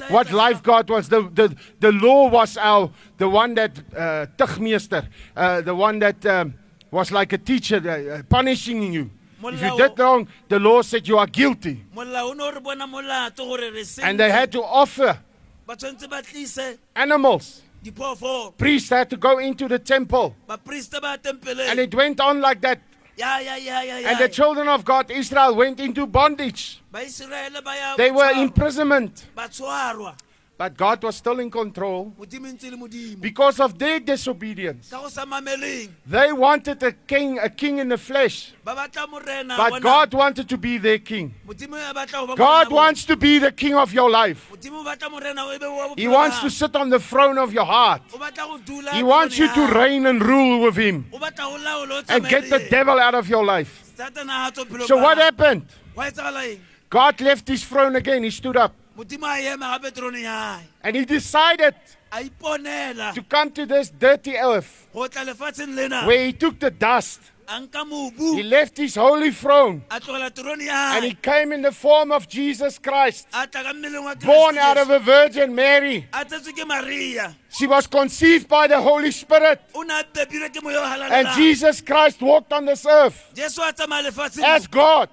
[0.08, 1.08] what life God wants.
[1.08, 4.26] The, the, the law was our, the one that, uh,
[5.36, 6.54] uh, the one that um,
[6.90, 9.10] was like a teacher uh, uh, punishing you.
[9.42, 11.84] If you did wrong, the law said you are guilty.
[11.94, 15.18] molao o ne o re bona molato gore re And they had to offer
[15.66, 17.60] ba tshwanetse ba tlise animals.
[18.58, 20.34] Priests had to go into the temple.
[20.48, 22.80] And it went on like that.
[23.16, 26.80] And the children of God, Israel, went into bondage.
[26.92, 29.26] baiseraele ba ya They were imprisonment.
[30.56, 34.88] But God was still in control modimo ntse le modimo because of their disobedience.
[34.88, 38.52] ka go sa mameleng They wanted a king, a king in the flesh.
[38.64, 41.34] ba batla morena But God wanted to be their king.
[41.44, 44.48] modimo a batla go ba God wants to be the king of your life.
[44.52, 47.52] modimo o batla morena o be wa He wants to sit on the throne of
[47.52, 48.02] your heart.
[48.14, 51.50] o batla go dula He wants you to reign and rule with him o batla
[51.50, 53.82] go laola o and get the devil out of your life.
[53.98, 55.66] Satana ha tswa bophelong So what happened?
[55.96, 58.22] Wa etsagala eng God left his throne again.
[58.22, 61.74] He stood up modimo a ema gape troneng ya hae and he decided
[63.14, 66.04] to come to this dirty earth go tla lefatsheng lena.
[66.06, 67.20] where he took the dust.
[68.16, 69.82] He left his holy throne.
[69.90, 73.62] A tlogela terone ya and he came in the form of Jesus Christ, a tla
[73.64, 76.08] ka mmeleng wa born out of a Virgin Mary.
[77.54, 79.60] A tsetswe ke maria She was conceived by the Holy Spirit.
[79.74, 83.62] o ne a pepilwe ke moya o And Jesus Christ walked on this earth jesu
[83.62, 85.08] a tsamaya lefatsheng as God,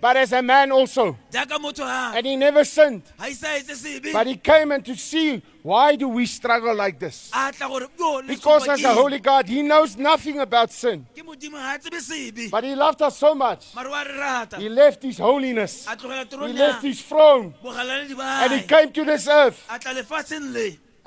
[0.00, 1.16] but as a man also.
[1.34, 3.02] And he never sinned.
[3.18, 6.98] ga isa etse sebe But he came and to see why do we struggle like
[6.98, 7.30] this?
[7.34, 11.06] a tla gore "Yo, le Because as a holy God, he knows nothing about sin.
[11.14, 13.66] ke modimo ga a tsebe sebe But he loved us so much.
[14.58, 15.86] He left his holiness.
[15.86, 17.54] He left his throne.
[17.64, 19.66] And he came to this earth.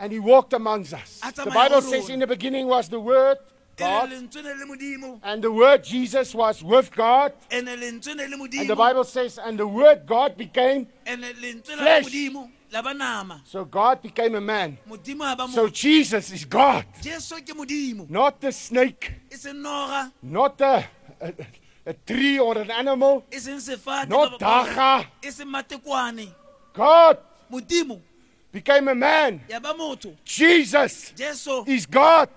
[0.02, 1.20] A tla lefatsheng le And he walked amongst us.
[1.36, 3.38] The Bible says in the beginning was the Word,
[3.78, 4.10] God.
[4.10, 7.34] lentswe ne le modimo And the Word Jesus was with God.
[7.52, 10.88] ene lentswe ne le And the Bible says, and the Word God became.
[11.06, 12.06] ene lentswe la Flesh.
[12.06, 14.78] modimo la ba nama So God became a man.
[14.90, 16.86] modimo a ba So Jesus is God.
[17.02, 19.14] jesu ke modimo Not the snake,
[20.24, 20.86] not a,
[21.22, 21.34] a,
[21.86, 23.24] a tree or an animal,
[24.08, 25.06] not Dagga.
[26.74, 27.18] God
[28.52, 29.42] became a man.
[29.50, 31.64] ya ba motho Jesus jesu.
[31.68, 32.30] is God.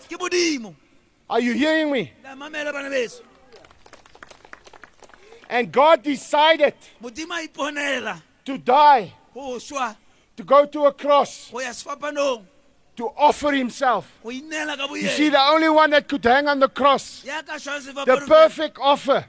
[1.28, 2.12] Are you hearing me?
[2.22, 3.22] la mamela bana beso.
[5.48, 8.22] And God decided modimo a iponela.
[8.44, 9.12] to die,
[10.36, 12.44] to go to a cross, go ya sefapanong
[12.96, 14.10] to offer himself.
[14.22, 17.42] go inela ka You see, the only one that could hang on the cross, ya
[17.42, 19.24] ka shwang the perfect offer,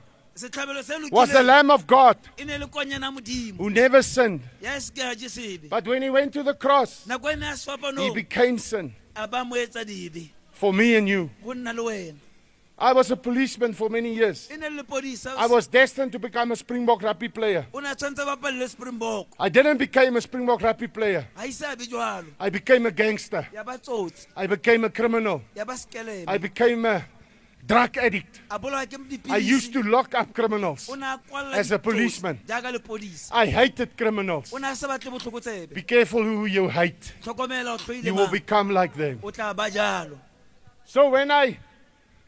[1.11, 4.41] was the Lamb of God ne le konyana modimo who never sinned.
[4.61, 8.13] ya se ke a But when he went to the cross, nako ene ya he
[8.13, 8.93] became sin.
[9.15, 11.29] a ba mo etsa dibe for me and you.
[11.43, 12.15] go nna le wena
[12.77, 14.49] I was a policeman for many years.
[14.49, 17.65] ne le lepodisa I was destined to become a Springbok rugby player.
[17.73, 21.25] o ne a tshwanetse a bapalele springbok I didn't become a Springbok rugby player.
[21.37, 23.47] ga ise a be jalo I became a gangster.
[23.53, 25.41] ya ba tsotsi I became a criminal.
[25.55, 27.05] ya ba sekelele I became a
[27.65, 28.41] drug addict.
[28.49, 30.89] a bolawa ke I used to lock up criminals.
[30.89, 32.39] o ne a kwalela As a policeman.
[33.31, 34.53] I hated criminals.
[34.53, 37.13] o ne a se batle botlhokotsebe Be careful who you hate.
[38.03, 39.19] You will become like them.
[39.23, 40.17] o tla ba jalo
[40.85, 41.57] So when I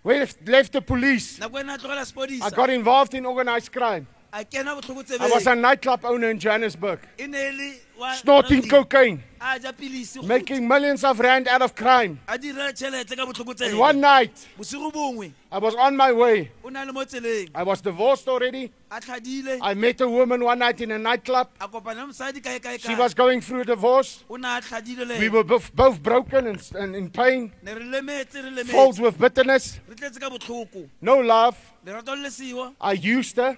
[0.04, 4.08] left the police, nako ene a tlogela I got involved in organized crime.
[4.34, 8.58] A kena I was a nightclub owner in Johannesburg, e ne e le wa snorting
[8.62, 8.70] rugby.
[8.70, 12.20] cocaine, a ja pilisi go- making millions of rand out of crime.
[12.28, 15.32] a direla tšhelete ka And botlhokotsebe one night, bosigo bongwe.
[15.52, 16.52] I was on my way.
[16.64, 17.50] o na le mo tseleng.
[17.56, 18.72] I was divorced already.
[18.92, 19.60] a tlhadile.
[19.62, 21.48] I met a woman one night in a nightclub.
[21.62, 22.98] a kopana le mosadi kae kae She kae?
[23.00, 24.24] was going through a divorce.
[24.30, 27.74] o ne a tlhadile le We were both, both broken and, and in pain, ne
[27.74, 30.90] re lemetse re filled with bitterness, re tletse ka botlhoko.
[31.02, 31.58] No love.
[31.86, 33.56] lerato le le sewa I used her,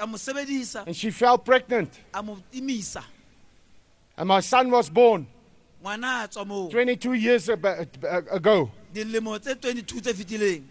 [0.00, 1.92] ka mo sebedisa and she fell pregnant.
[2.14, 3.04] a mo imisa
[4.16, 5.26] And my son was born
[5.84, 8.70] ngwana a tswa moo 22 years ago.
[8.94, 10.62] dilemo tse 22 tse fetileng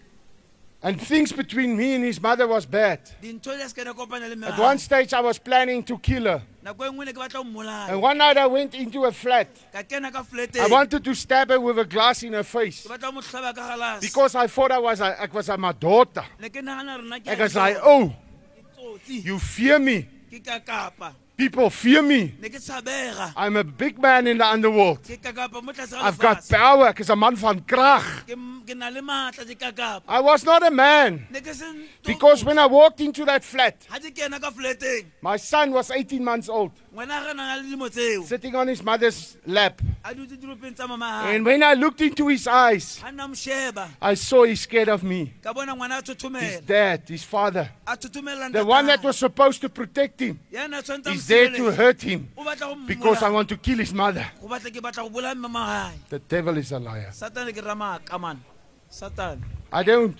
[0.81, 3.01] And things between me and his mother was bad.
[3.21, 5.83] dintho di a se ka di a kopana le At one stage, I was planning
[5.83, 6.41] to kill her.
[6.63, 9.11] nako e nngwe ne ke batla go And mmolaya one night, I went into a
[9.11, 9.49] flat.
[9.73, 12.87] ka kena ka I fleteng wanted to stab her with a glass in her face
[12.87, 15.71] ke batla go mo tlhaba ka galase because I thought I was I was my
[15.73, 16.23] daughter.
[16.39, 17.89] ne ke nagana rena ke I a was di like, bona.
[17.91, 20.08] oh, Ke tsotsi you fear me.
[20.32, 21.13] ke ka kapa.
[21.38, 22.34] People fear me.
[22.41, 25.02] ne ke tshabega I'm a big man in the underworld.
[25.04, 28.25] ke ka kapa mo tlase ga I've got power because I'm man van krag.
[28.28, 30.04] ke m- ke na le maatla ke ka kapa.
[30.08, 31.25] I was not a man.
[31.32, 31.65] Ne ke se
[32.04, 35.89] because when I walked into that flat, ga ke kena ka fleteng my son was
[35.91, 39.81] 18 months old, ngwana ga nang le dilemo tseo sitting on his mother's lap.
[40.03, 43.33] a dutse diropeng tsa mama And when I looked into his eyes, ga nna mo
[43.35, 45.33] sheba I saw he's scared of me.
[45.41, 50.19] ka bona ngwana a His dad, his father, the one that was supposed to protect
[50.19, 53.93] him, is there to hurt him o batla go because I want to kill his
[53.93, 54.25] mother.
[54.41, 57.12] go batla ke batla go bolaya mmamagae The devil is a liar.
[57.12, 58.43] satane ke ramaka man
[58.91, 60.17] satane I don't,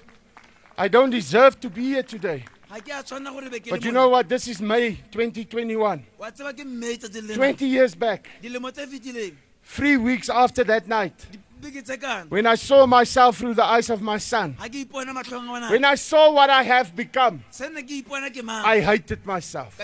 [0.78, 2.46] I don't deserve to be here today.
[2.70, 4.30] Ga ke a tshwanela gore be ke But you know what?
[4.30, 6.06] This is May 2021.
[6.20, 9.36] wa tseba ke mmei tsatsi lena 20 years back, dilemo tse fetileng.
[9.64, 11.14] Three weeks after that night,
[11.60, 14.86] dibeke tse kana when I saw myself through the eyes of my son, ga ke
[14.86, 18.44] ipona matlhong a when I saw what I have become, se ne ke ipona ke
[18.44, 18.64] mang?
[18.64, 19.80] I hated myself.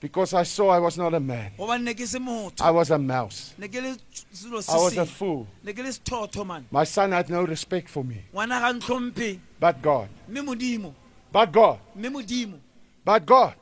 [0.00, 1.52] Because I saw I was not a man.
[1.56, 2.60] gobane ne ke se motho.
[2.60, 3.54] I was a mouse.
[3.56, 3.96] ne ke le
[4.32, 5.46] selo I was a fool.
[5.62, 6.66] ne ke le sethotho man.
[6.70, 8.24] My son had no respect for me.
[8.34, 9.38] ngwana ga ntlhomphe.
[9.60, 10.08] But God.
[11.34, 11.80] But God.
[13.04, 13.54] But God.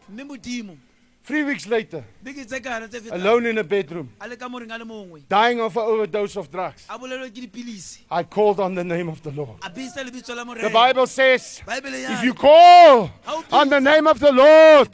[1.24, 3.14] Three weeks later, beke tse kana tse fetang.
[3.14, 5.22] alone in a bedroom, a le ka moring a le mongwe.
[5.28, 8.00] Dying of an overdose of drugs, a bolelwe ke dipilisi.
[8.10, 9.56] I called on the name of the Lord.
[9.62, 13.08] a bisa lebitso la The Bible says, if you call
[13.52, 14.88] on the name of the Lord,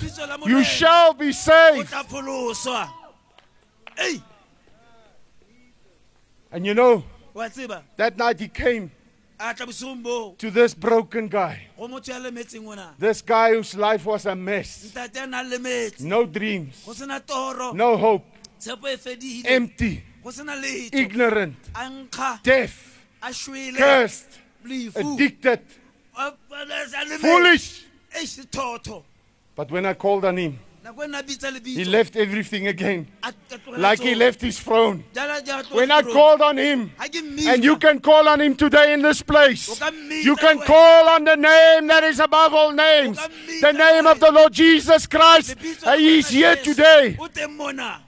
[0.46, 1.88] you shall be saved.
[1.88, 2.90] tla pholoswa.
[3.98, 4.22] Ei.
[6.52, 7.02] And you know,
[7.96, 8.90] that night he came
[9.38, 10.34] a tla bosigong boo.
[10.38, 12.94] To this broken guy, go motho ya lemetseng ona.
[12.98, 14.92] This guy whose life was a mess.
[14.92, 17.72] ntate a nang lemetse No dreams, go sena toro.
[17.72, 18.26] No hope,
[19.46, 20.94] empty, go sena letho.
[20.94, 21.56] Ignorant,
[22.42, 23.04] deaf,
[23.76, 25.60] cursed, addicted,
[26.16, 27.20] a palesa, a lemetse.
[27.20, 27.84] foolish.
[29.54, 33.32] But when I called on him, nako nna bitsa he left everything again, a- a
[33.58, 35.04] tlogela like he left his throne.
[35.14, 37.54] Jala- jala tloga When I called on him, Ha ke mmina.
[37.54, 39.68] and you can call on him today in this place.
[39.68, 43.22] O ka mmita You can call on the name that is above all names, O
[43.22, 45.56] ka mmita the name of the Lord Jesus Christ.
[45.58, 48.00] Lebitso la And He is here today O teng mona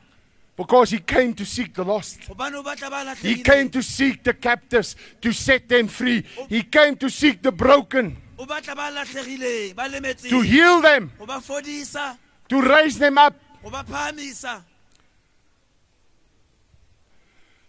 [0.56, 2.20] because He came to seek the lost.
[2.28, 6.24] gobane o batla ba He came to seek the captives, to set them free.
[6.48, 9.88] He came to seek the broken, o batla ba latlhegileng ba
[10.30, 12.16] to heal them, go ba fodisa
[12.50, 13.34] to raise them up.
[13.62, 14.62] go ba phahamisa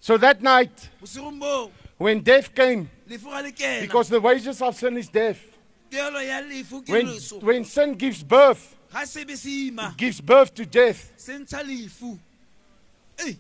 [0.04, 0.90] So that night,
[2.00, 5.40] when death came, lefu ga le kena because the wages of sin is death,
[5.92, 7.08] tuelo ya lefu ke when,
[7.46, 11.14] when sin gives birth, ga se be se ima gives birth to death.
[11.16, 12.18] se ntsha lefu
[13.24, 13.38] ei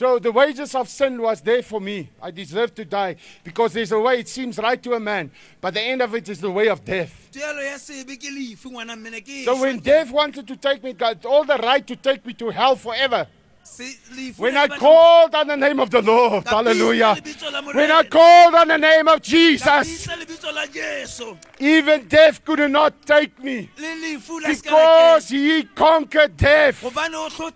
[0.00, 2.08] So the wages of sin was there for me.
[2.22, 5.30] I deserve to die because there's a way it seems right to a man,
[5.60, 7.28] but the end of it is the way of death.
[7.30, 10.94] tuelo ya sebe ke lefu ngwana mmene ke So when death wanted to take me,
[10.94, 13.26] God, all the right to take me to hell forever.
[13.70, 17.14] Se- lefu When I batla- called on the name of the Lord, hallelujah.
[17.16, 18.04] bitsa lebitso la When I Morena.
[18.10, 21.36] called on the name of Jesus, bitsa lebitso la Jesu.
[21.60, 24.80] even death could not take me Le lefu la se ka la
[25.14, 26.82] because he conquered death.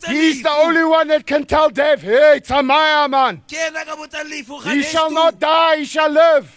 [0.07, 3.43] He's the only one that can tell death, hey, Tamaya man.
[3.49, 6.57] Ke ena ka botsa lefu, He shall not die, he shall live.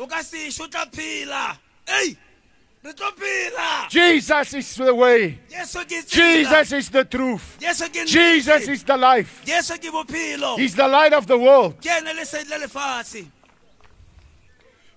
[3.89, 5.39] Jesus is the way.
[5.49, 6.11] jesu ke tsela.
[6.11, 7.57] Jesus is the truth.
[7.59, 8.07] jesu ke nnete.
[8.07, 9.41] Jesus is the life.
[9.45, 13.25] jesu ke bophelo He's the light of the world ke ene lesedi la lefatshe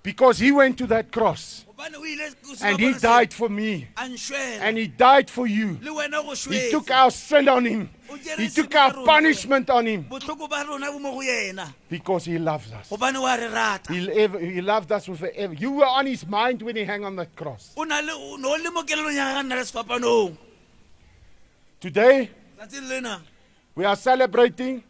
[0.02, 2.30] because he went to that cross gobane o ile
[2.62, 5.78] and he died for me and he died for you.
[5.82, 7.90] le wena go He took our sin on him.
[8.36, 12.38] He took our punishment on him botlhoko ba rona bo mo go yena because he
[12.38, 12.88] loves us.
[12.88, 15.54] gobane wa re rata He, ever, he loved us with ever.
[15.54, 17.72] You were on his mind when he hung on that cross.
[17.76, 20.36] o na le o ne o le mo kelelong ya ga nna le sefapanong
[21.80, 22.28] Today,
[23.74, 24.84] we are celebrating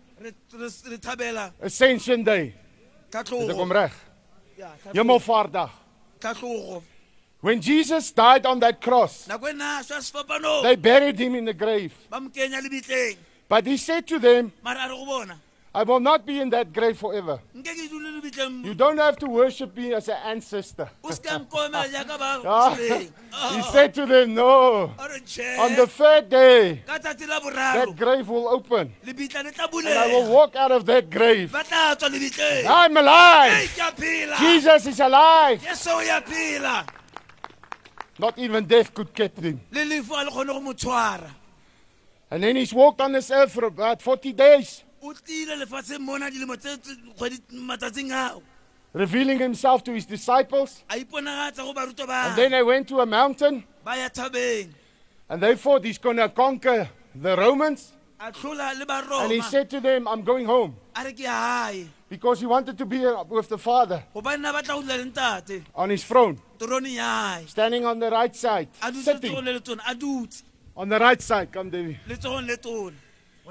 [1.62, 2.54] Ascension Day.
[3.10, 3.92] ka Is ek hom tlogo reg?
[4.58, 4.96] Ja, ka tlogo.
[4.98, 5.70] Hemelvaartdag.
[7.40, 11.54] When Jesus died on that cross, nako na swa sefapanong they buried him in the
[11.54, 11.94] grave.
[12.10, 13.16] ba mo kenya lebitleng
[13.48, 15.40] But he said to them, mara a re go bona
[15.72, 17.40] I will not be in that grave forever.
[17.56, 20.90] nke ke dule lebitleng You don't have to worship me as an ancestor.
[21.02, 22.74] o se ka nkomela jaaka ba Ah,
[23.56, 24.92] he said to them, No.
[25.00, 25.58] a re tjhe.
[25.64, 28.92] On the third day, ka tsatsi la that grave will open.
[29.06, 31.50] lebitla le tla And I will walk out of that grave.
[31.52, 33.64] ba tla tswa lebitleng I'm alive.
[33.72, 35.62] ke a phela Jesus is alive.
[35.64, 36.84] yesu o ya phela
[38.20, 39.60] Not even death could keep him.
[39.72, 41.30] le lefu a le kgone go mo tshwara
[42.30, 46.30] And then he's walked on this earth for about 40 days, o tlile lefatsheng mona
[46.30, 48.42] dilemo tse tse- kgwedi matsatsing ao
[48.92, 50.84] revealing himself to his disciples.
[50.90, 54.68] a iponagatsa go baruta And ba then they went to a mountain ba ya thabeng
[55.30, 57.92] and they thought he's going to conquer the Romans.
[58.20, 60.76] A tlhola le ba And he said to them, I'm going home.
[60.94, 61.88] A re ke hae.
[62.08, 62.98] Because he wanted to be
[63.28, 64.02] with the Father.
[64.14, 65.62] Gobane na ba tla go dula le ntate.
[65.74, 67.46] On his throne, toroneng ya hae.
[67.46, 68.68] Standing on the right side,
[69.02, 69.32] sitting.
[69.32, 69.80] letsogong le letona.
[69.88, 70.42] A dutse.
[70.76, 71.50] On the right side.
[71.50, 71.98] Come, David.
[72.06, 72.92] letsogong le tona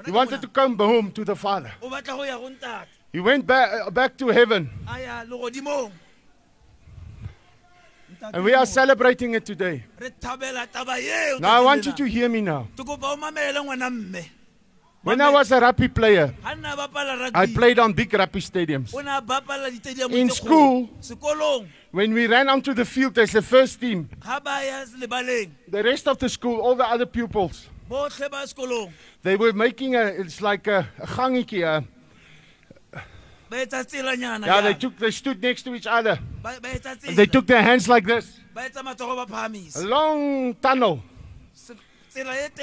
[0.04, 1.72] He wanted to come home to the Father.
[1.82, 2.86] o batla go ya go ntate.
[3.12, 4.70] He went back, uh, back to heaven.
[4.88, 5.90] a ya legodimong
[8.12, 9.82] Ntate And we are celebrating it today.
[9.98, 12.68] re thabela taba eo Now I want you to hear me now.
[15.02, 18.40] When I was a rugby player, ga nna a bapala I played on big rugby
[18.40, 18.92] stadiums.
[18.94, 20.90] o ne a bapala ditadiamo In school-
[21.90, 25.82] When we ran onto the field as the first team, ga ba ya lebaleng the
[25.82, 28.92] rest of the school, all the other pupils, botlhe ba sekolong
[29.22, 31.82] they were making a, it's like a, a gangetje.
[33.48, 36.18] ba etsa tselanyana Yeah, they took, they stood next to each other.
[36.42, 38.36] ba ba etsa And they took their hands like this.
[38.52, 41.02] ba etsa matsogo ba A long tunnel.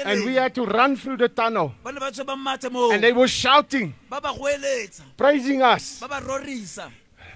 [0.04, 1.74] And we had to run through the tunnel.
[1.82, 2.90] ba ne ba tshwe ba mmathe moo.
[2.92, 5.02] And they were shouting, ba ba goeletsa.
[5.16, 6.00] Praising us.
[6.00, 6.90] ba ba rorisa.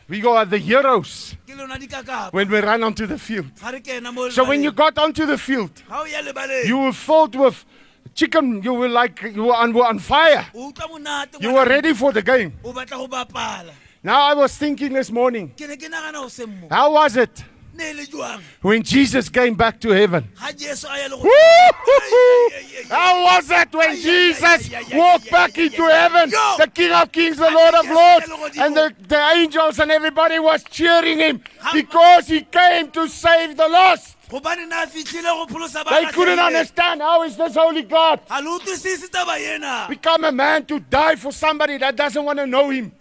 [0.08, 1.34] We are the heroes.
[1.46, 2.32] Ke lona dikakapa.
[2.32, 3.46] When we ran onto the field.
[3.58, 6.66] ga re kena mo So when you got onto the field, ga o ya lebaleng
[6.66, 7.64] you were filled with
[8.14, 8.62] chicken.
[8.62, 10.46] You were like, you were on, were on fire.
[10.54, 12.52] o utlwa monate You were ready for the game.
[12.62, 13.72] o batla go bapala.
[14.02, 17.16] Now I was thinking this morning, ke ne ke nagana go se mo how was
[17.16, 17.42] it
[17.82, 20.28] ne le jwang when Jesus came back to heaven?
[20.40, 22.88] ga jesu a ya le go Woo-hoo-hoo!
[22.88, 27.74] How was it when Jesus walked back into heaven, the King of Kings, the Lord
[27.74, 33.08] of Lords, and the, the angels and everybody was cheering him because he came to
[33.08, 34.16] save the lost?
[34.32, 38.38] gobane na a fitlhile go pholosa They couldn't understand how is this holy God ga
[38.40, 42.46] le utlwisise taba ena become a man to die for somebody that doesn't want to
[42.46, 42.92] know him.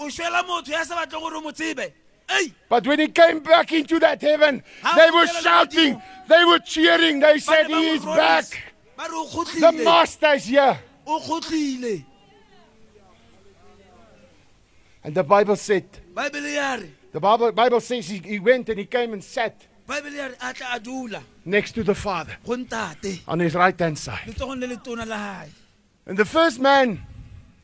[2.32, 3.40] O šwela motho ya sa batle gore o mo tsebe ei But when he came
[3.40, 4.64] back into that heaven,
[4.96, 8.46] they were shouting, they were cheering, they said, He is back.
[8.98, 10.78] ba re o The Master is here.
[15.04, 16.92] And the Bible said, baebele ya re.
[17.12, 20.36] the Bible, Bible says he, he went and he came and sat baebele ya re
[20.40, 21.24] a tla a dula.
[21.46, 22.38] next to the Father
[23.28, 24.20] on his right hand side.
[24.28, 25.50] letsogong le letona la gae
[26.06, 27.02] And the first man,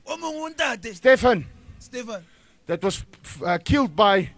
[0.06, 0.96] o mongwe o ntate.
[0.96, 1.46] Stephen,
[1.80, 2.24] stephen.
[2.66, 3.06] that was
[3.46, 4.30] uh, killed by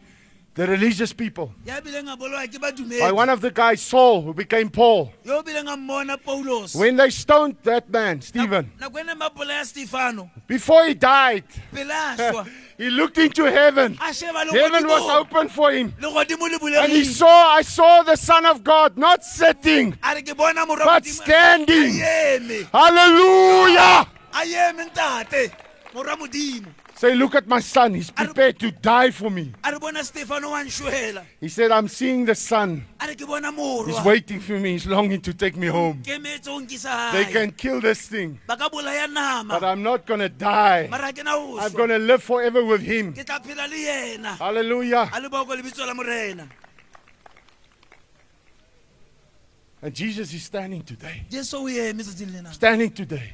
[0.56, 2.60] the religious people, ya bileng a bolwa ke
[3.00, 5.14] by one of the guys, Saul, who became Paul.
[5.24, 9.58] yo o bileng a mmona paulos When they stoned that man, Stephen, nako ene mapola
[9.58, 10.30] ya stefano.
[10.48, 12.48] Before he died, pele a swa
[12.78, 13.94] he looked into heaven.
[13.96, 15.94] Heaven was open for him.
[16.02, 20.66] And he saw, I saw the Son of God not sitting, a re ke bona
[20.66, 21.94] morwa but standing.
[22.74, 24.08] Hallelujah!
[27.02, 27.94] A eme ntate morwa modimo Say, look at my son.
[27.94, 29.54] He's prepared to die for me.
[29.64, 32.84] a re bona stefano wa nšoela He said, I'm seeing the son.
[33.00, 33.52] a re ke bona
[33.88, 34.74] He's waiting for me.
[34.74, 36.02] He's longing to take me home.
[36.04, 39.08] kemetse o nkisa They can kill this thing, ba ka bolaya
[39.48, 40.88] but I'm not going to die.
[40.90, 43.14] mara ke na go I'm going to live forever with him.
[43.14, 45.10] ke tla phela le yena Hallelujah.
[45.14, 46.48] a le boko lebitso la morena
[49.82, 51.24] And Jesus is standing today.
[51.30, 53.34] jesu o eme tsatsing lena Standing today.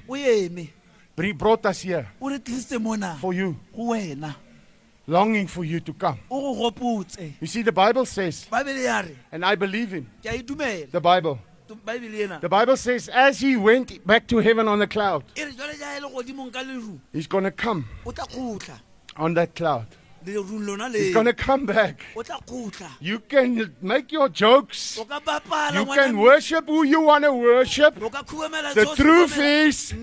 [1.17, 4.35] O eme But he brought us here o re tlisitse mona for you, go wena.
[5.07, 6.17] Longing for you to come.
[6.29, 7.33] o go gopotse.
[7.39, 9.15] You see, the Bible says, baebele ya re?
[9.31, 11.39] and I believe him, ke a dumela the Bible.
[11.85, 15.43] baebele ena The Bible says, as he went back to heaven on the cloud, e
[15.43, 16.99] re jale ja e le godimong ka leru.
[17.13, 18.79] he's going to come o tla kgotla
[19.17, 19.85] on that cloud.
[20.25, 22.01] He's going to come back.
[22.15, 24.97] o tla kgotla You can make your jokes.
[24.97, 28.01] o ka bapala You can worship who you want to worship.
[28.01, 29.93] o ka khurumela The tse o se truth is,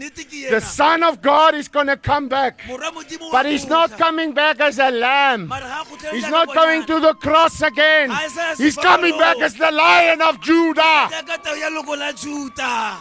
[0.50, 2.60] the Son of God is going to come back.
[2.68, 5.48] morwa modimo wa But he's not coming back as a lamb.
[5.48, 8.10] Mara ha kgutlela He's not going to the cross again.
[8.10, 11.08] Ha sa ya He's coming back as the Lion of Judah.
[11.10, 12.96] Jaaka tau ya loko la juta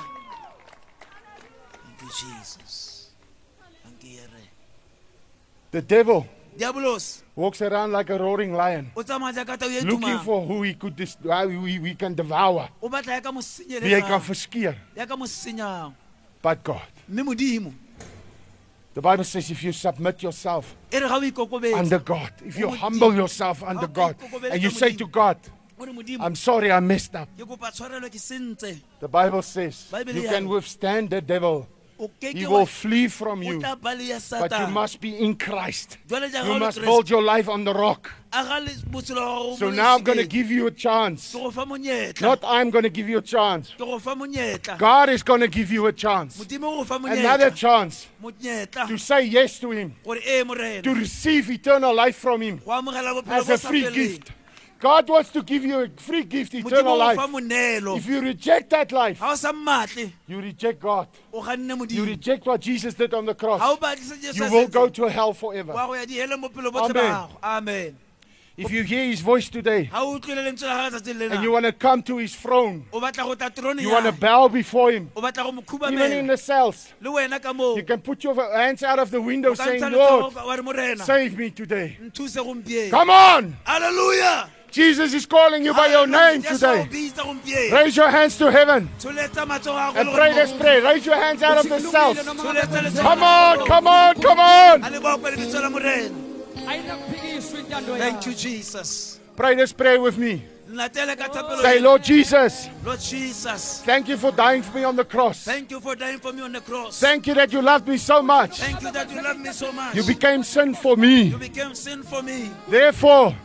[1.84, 3.09] thank you jesus
[3.84, 4.49] Thank you, Here.
[5.72, 10.45] The devil diabolos walks around like a roaring lion, o tsamaya jaaka tau looking for
[10.45, 14.75] who he could dis- we, we can devour, o batla ya wie hy kan verskeer.
[14.95, 15.93] ya ka mo senyang
[16.41, 16.81] But God.
[18.93, 22.69] The Bible says if you submit yourself re ga o ikokobetsa under God, if you
[22.69, 24.15] humble yourself under God,
[24.51, 25.37] and you say to God,
[25.79, 26.23] o re modimo.
[26.25, 27.29] I'm sorry I messed up.
[27.37, 31.67] ke kopa tshwarelo ke sentse The Bible says you can withstand the devil.
[32.19, 33.59] He will flee from you.
[33.59, 35.97] But you must be in Christ.
[36.09, 38.11] You must build your life on the rock.
[38.33, 41.31] aga le botshelo wa gago So now I'm going to give you a chance.
[41.31, 43.71] ke go fa monyetla Not I'm going to give you a chance.
[43.71, 46.37] ke go fa monyetla God is going to give you a chance.
[46.37, 48.07] modimo o go Another chance
[48.87, 53.49] to say yes to Him, to receive eternal life from Him go amogela bophelo as
[53.49, 54.31] a free gift.
[54.82, 57.97] God wants to give you a free gift, eternal o go fa life.
[57.97, 61.07] If you reject that life, ga o sa mmatle you reject God.
[61.32, 63.61] You reject what Jesus did on the cross.
[64.34, 65.71] You will go to hell forever.
[65.73, 67.38] wa go ya diheleng bophelo botlhe Amen.
[67.43, 67.97] amen
[68.57, 71.51] If you hear His voice today ga o utlwile lentswe la gaga tsatsing and you
[71.51, 74.47] want to come to His throne, o batla go tla troneng you want to bow
[74.47, 77.84] before Him, o batla go mo even in the cells, le wena ka moo you
[77.84, 81.38] can put your hands out of the window saying, Lord, letsogo wa re morena save
[81.38, 81.97] me today.
[82.89, 83.57] Come on!
[83.63, 86.88] halleluja Jesus is calling you by your name today.
[87.72, 90.82] Raise your hands to heaven tsholetsa matsogo a and pray this prayer.
[90.82, 94.84] Raise your hands out of the letsogo Come on, come on, come on.
[94.84, 96.15] a le boko lebitso la morena
[96.67, 100.43] ayinakuphikiswa intando thank you jesus Pray this prayer with me.
[100.72, 101.80] latele ka thapelo Say.
[101.80, 105.43] Lord Jesus, lord jesus thank you for dying for me on the cross.
[105.43, 107.97] thank you for dying for me on the cross Thank you that you loved me
[107.97, 108.59] so much.
[108.59, 111.24] thank you that you loved me so much You became sin for me.
[111.24, 113.36] you became sin for me Therefore,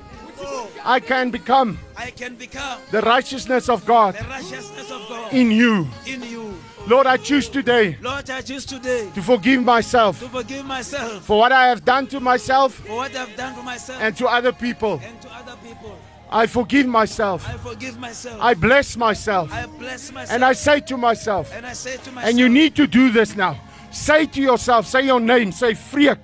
[0.84, 5.50] I can become i can become the righteousness of God the righteousness of god in
[5.50, 5.88] you.
[6.06, 6.54] in you
[6.86, 11.38] Lord, I choose today lord i choose today to forgive myself to forgive myself for
[11.38, 14.52] what I have done to myself for what i've done to myself and to other
[14.52, 15.00] people.
[15.02, 17.48] and to other people I forgive myself.
[17.48, 19.52] i forgive myself I bless myself.
[19.52, 22.48] I bless myself And I say to myself, and I say to myself and you
[22.48, 23.60] need to do this now.
[23.92, 26.18] Say to yourself, say your name, say Freek,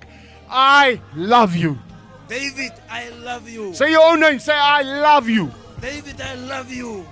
[0.49, 1.79] I love you.
[2.27, 5.51] David I love you Say your own name, say I love you.
[5.81, 7.05] David I love you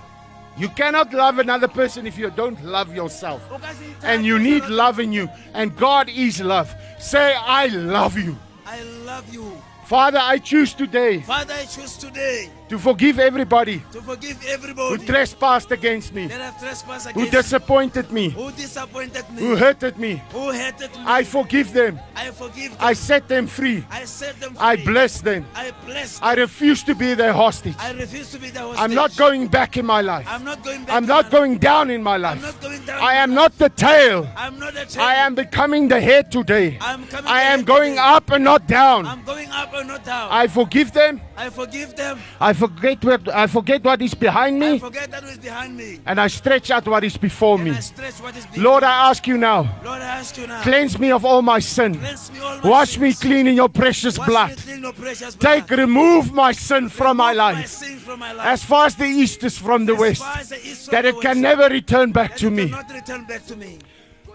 [0.58, 3.42] You cannot love another person if you don't love yourself.
[3.52, 5.30] O ka se itsaya And you need love in you.
[5.54, 6.74] And God is love.
[7.00, 8.38] Say, I love you.
[8.66, 14.02] I love you Father, I choose today Father I choose today to forgive everybody to
[14.02, 18.50] forgive who everybody trespassed against me, that have trespassed who against me disappointed me, who
[18.52, 20.22] disappointed me who hurted me.
[20.32, 22.00] who hated me I forgive them.
[22.16, 23.84] I forgive them I set them free.
[23.92, 25.46] I set them free I bless them.
[25.54, 27.76] I bless them I refuse to be their hostage.
[27.78, 30.26] I refuse to be their hostage I'm not going back in my life.
[30.30, 32.42] I'm not going back I'm not going down in my I'm life.
[32.42, 34.30] not going down I am not the tail.
[34.38, 36.78] I'm not a child I am becoming the head today.
[36.80, 38.16] I'm coming I am going today.
[38.16, 39.06] up and not down.
[39.06, 41.20] I'm going up and not down I forgive them.
[41.36, 45.24] I forgive them I forget what I forget what is behind I me forget that
[45.24, 47.72] was behind me and I stretch out what is before and me.
[47.72, 48.84] I what is Lord.
[48.84, 51.94] I ask you now, Lord I ask you now cleanse me of all my sin.
[51.94, 54.66] me all my Wash me clean in your precious Wash blood.
[54.88, 55.80] your precious Take, blood.
[55.80, 57.72] remove my sin from my Remove my life
[58.08, 61.06] from my life as far as the east is from the As west, the that
[61.06, 62.66] it can never return back to me.
[62.94, 63.80] return back to me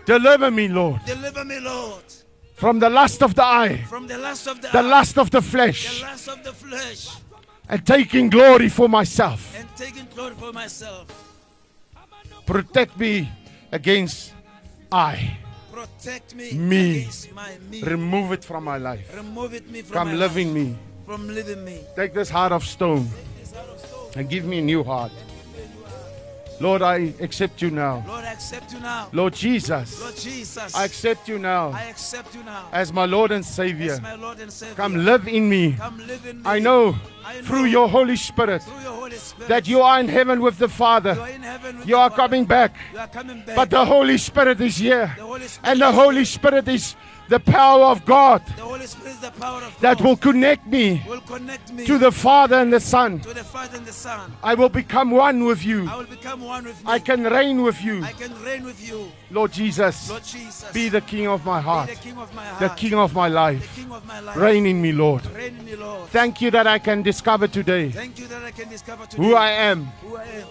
[0.07, 2.05] Deliver me, Lord, deliver me Lord
[2.55, 5.31] from the lust of the eye, from the lust of the, the eye, lust of
[5.31, 6.01] the flesh.
[6.01, 7.03] the lust of the flesh
[7.69, 9.55] and taking glory for myself.
[9.59, 11.07] and taking glory for myself
[12.47, 13.29] Protect me
[13.73, 14.33] against
[14.93, 15.37] I.
[15.73, 17.01] Protect me, Me.
[17.01, 17.83] against my me.
[17.83, 19.11] Remove it from my life.
[19.17, 20.77] Remove it me from live life, me.
[21.05, 21.81] From living me.
[21.97, 23.09] Take this heart of stone
[24.15, 25.11] and give me a new heart.
[26.59, 28.03] Lord, I accept you now.
[28.07, 29.09] Lord, I accept you now.
[29.13, 33.31] Lord Jesus, Lord Jesus, I accept you now I accept you now as my Lord
[33.31, 33.99] and as Savior.
[34.01, 34.75] my Lord and Savior.
[34.75, 35.75] Come live in me.
[35.75, 36.43] Come live in me.
[36.47, 36.97] I know
[37.27, 40.41] I know through your Holy Spirit through your Holy Spirit that you are in heaven
[40.41, 41.11] with the you Father.
[41.21, 42.23] are in heaven with You are Father.
[42.23, 42.75] coming back.
[42.93, 43.57] You are coming back.
[43.57, 45.13] But the Holy Spirit is here.
[45.17, 46.25] the Holy Spirit And the Holy.
[46.25, 46.97] Spirit is
[47.29, 51.03] the power of God The Holy Spirit is the power of that will connect me
[51.09, 53.21] will connect me to the Father and the Son.
[53.21, 54.33] to the Father and the Son.
[54.43, 55.89] I will become one with you.
[55.89, 56.91] I will become one with me.
[56.93, 58.03] I can reign with you.
[58.05, 60.71] I can reign with you, Lord Jesus, Lord Jesus.
[60.73, 62.61] be the King of my Be heart, the King of my heart.
[62.61, 63.75] the King of my the life.
[63.77, 64.37] King of my life.
[64.37, 65.27] Reign in me, Lord.
[65.35, 66.09] Reign in me, Lord.
[66.11, 69.35] Thank you that I can discover today Thank you that I can discover today who
[69.35, 69.87] I am.
[70.03, 70.47] who I am.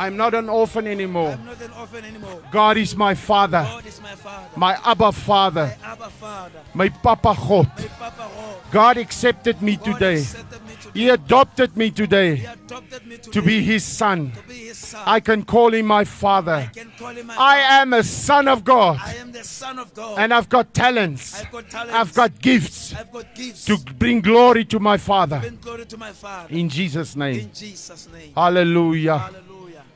[0.00, 1.32] I'm not an orphan anymore.
[1.32, 2.42] I'm not an orphan anymore.
[2.50, 4.48] God is my Father, God is my Father.
[4.56, 6.60] my Abba Father, My Abba Father.
[6.74, 7.66] my Papa God.
[7.78, 8.56] My Papa God.
[8.72, 10.20] God accepted me God today.
[10.20, 11.00] accepted me today.
[11.00, 14.32] He adopted me He today adopted me today to be His son.
[14.32, 15.02] to be His son.
[15.06, 16.70] I can call Him my I Father.
[16.72, 17.82] can call him my I father.
[17.82, 20.18] am a son of God I am the son of God.
[20.18, 21.38] and I've got talents.
[21.38, 21.94] I've got talents.
[21.94, 23.64] I've got gifts I've got gifts.
[23.66, 25.40] to bring glory to my Father.
[25.40, 26.48] bring glory to my Father.
[26.54, 27.40] In Jesus' name.
[27.40, 28.32] In Jesus' name.
[28.34, 29.18] Hallelujah.
[29.18, 29.49] Hallelujah.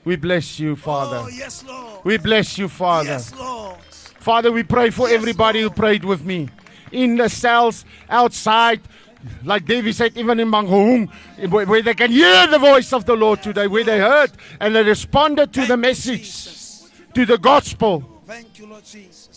[0.04, 1.30] We bless you, Oh, Father.
[1.30, 2.00] yes, Lord.
[2.04, 3.10] We bless you, Father.
[3.10, 3.76] Yes, Lord.
[4.20, 6.48] Father, we pray for Yes, everybody who prayed with me
[6.92, 8.80] in the cells, outside.
[9.42, 10.48] Like David said, even in
[11.50, 14.30] where where they can hear the voice of the Lord today, where they heard
[14.60, 16.90] and they responded to Thank the message, Jesus.
[17.14, 18.20] to the gospel.
[18.26, 19.33] Thank you, Lord Jesus.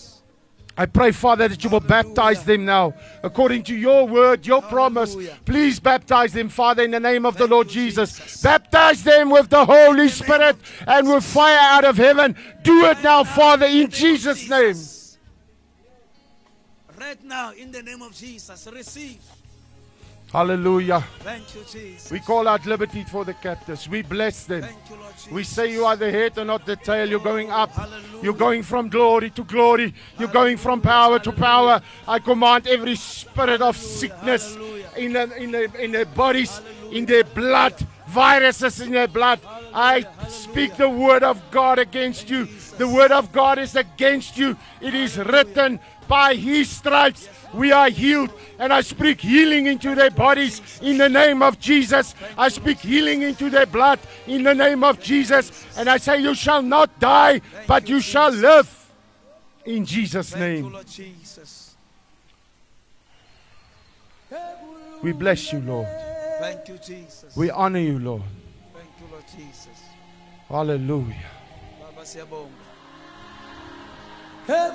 [0.78, 5.16] I pray, Father, that you will baptize them now according to your word, your promise.
[5.44, 8.16] Please baptize them, Father, in the name of the Lord Jesus.
[8.16, 8.44] Jesus.
[8.44, 10.56] Baptize them with the Holy name Spirit
[10.86, 12.36] and with fire out of heaven.
[12.62, 14.68] Do it now, Father, in the name Jesus' name.
[14.70, 15.18] Jesus.
[17.00, 19.22] Right now, in the name of Jesus, receive.
[20.32, 21.02] Hallelujah.
[21.20, 22.12] Thank you, Jesus.
[22.12, 23.88] We call out liberty for the captives.
[23.88, 24.62] We bless them.
[24.62, 25.34] Thank you.
[25.34, 27.10] We say you are the head and not the tail.
[27.10, 27.72] You're going up.
[27.72, 28.24] Hallelujah.
[28.24, 29.94] You're going from glory to glory.
[30.20, 31.82] You're going from power to power.
[32.08, 34.56] I command every spirit of sickness
[34.98, 36.62] in the, in the, in their bodies,
[36.92, 37.74] in their blood,
[38.08, 39.40] viruses in their blood.
[39.74, 42.48] I speak the word of God against you.
[42.78, 44.58] The word of God is against you.
[44.82, 48.32] It is written by his stripes we are healed.
[48.60, 52.16] And I speak healing into their bodies in the name of Jesus.
[52.38, 55.66] I speak healing into their blood in the name of Jesus.
[55.78, 58.68] And I say, You shall not die, but you shall live
[59.66, 60.76] in Jesus' name.
[65.04, 65.88] We bless you, Lord.
[66.40, 67.36] Thank you, Jesus.
[67.36, 68.24] We honor you, Lord.
[68.74, 69.68] Thank you, Lord Jesus.
[70.50, 71.16] Hallelujah.
[74.48, 74.72] Baba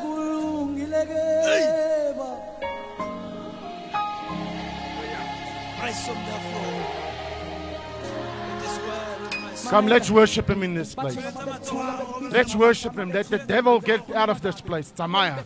[1.53, 2.43] siyabonga.
[5.79, 6.75] Praise on the floor.
[8.53, 9.71] It is well, my soul.
[9.71, 11.17] Come, let's worship him in this place.
[12.31, 13.11] Let's worship him.
[13.11, 14.93] Let the devil get out of this place.
[14.95, 15.45] Tamaya.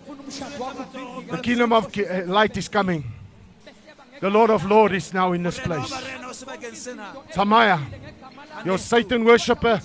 [1.31, 3.05] The kingdom of uh, light is coming.
[4.21, 5.91] The Lord of Lords is now in this place.
[5.91, 7.23] Barena o.
[7.33, 7.81] Tamaya,
[8.65, 9.81] you're Satan worshiper.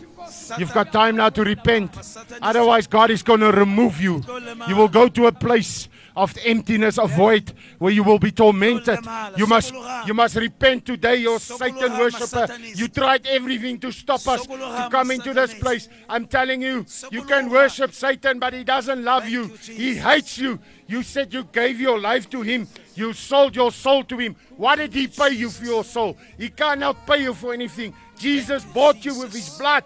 [0.58, 1.98] You've got time now to repent.
[2.42, 4.24] Otherwise, God is going to remove you.
[4.68, 9.00] You will go to a place of emptiness, of void, where you will be tormented.
[9.38, 9.74] You must,
[10.06, 11.16] you must repent today.
[11.16, 12.48] You're Satan worshiper.
[12.76, 15.88] You tried everything to stop us to come into this place.
[16.10, 19.48] I'm telling you, you can worship Satan, but he doesn't love you.
[19.64, 20.60] He hates you.
[20.88, 22.68] You said you gave your life to him.
[22.96, 24.36] You sold your soul to him.
[24.58, 26.18] What did he pay you for your soul?
[26.38, 27.94] He cannot pay you for anything.
[28.18, 29.86] Jesus bought you with his blood.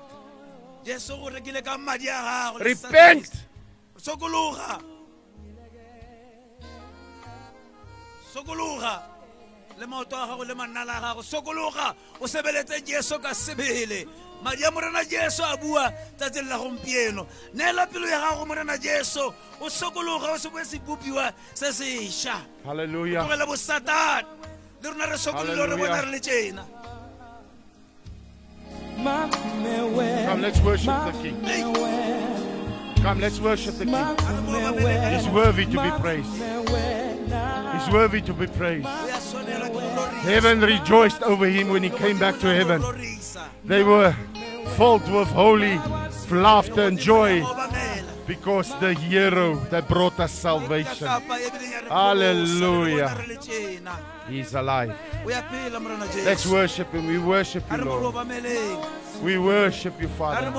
[2.59, 3.31] Repent.
[3.97, 4.79] Sokologa.
[9.77, 11.23] Le maoto a gago le manala a gago.
[11.23, 11.95] Sokologa.
[12.19, 14.07] O sebeletse Jesu ka sebele.
[14.43, 17.25] Madi a morena Jesu a bua tsatsing la gompieno.
[17.53, 19.33] Neela pelo ya gago morena Jesu.
[19.59, 22.41] O sokologa o se boe se bopiwa se sešwa.
[22.63, 23.23] Hallelujah.
[23.25, 24.27] tlogele bosatane
[24.81, 26.65] le rona re sokolile re bona re le tjena
[29.03, 31.41] Come, let's worship the King.
[33.01, 35.13] Come, let's worship the King.
[35.13, 36.31] He's worthy to be praised.
[37.73, 38.87] He's worthy to be praised.
[40.23, 42.81] Heaven rejoiced over him when he came back to heaven.
[43.63, 44.15] They were
[44.75, 45.79] filled with holy
[46.31, 47.43] laughter and joy.
[48.28, 51.07] Because the hero that brought us salvation
[51.89, 53.15] Hallelujah.
[54.28, 54.95] He's alive.
[55.26, 57.07] Let's worship him.
[57.07, 58.15] We worship you, Lord.
[59.21, 60.51] We worship you, Father.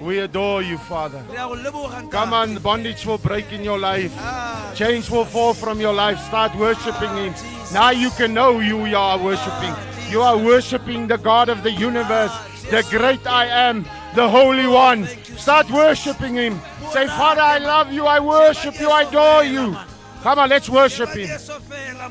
[0.00, 1.22] We adore you, Father.
[2.10, 4.12] Come on, bondage will break in your life.
[4.74, 6.18] Chains will fall from your life.
[6.24, 7.34] Start worshiping Him.
[7.72, 9.74] Now you can know who you are worshiping.
[10.10, 12.32] You are worshiping the God of the universe,
[12.70, 13.84] the great I am,
[14.14, 15.06] the Holy One.
[15.36, 16.60] Start worshiping Him.
[16.90, 18.06] Say, Father, I love you.
[18.06, 18.90] I worship you.
[18.90, 19.76] I adore you.
[20.22, 21.28] Come on, let's worship Him.
[21.28, 22.08] Fela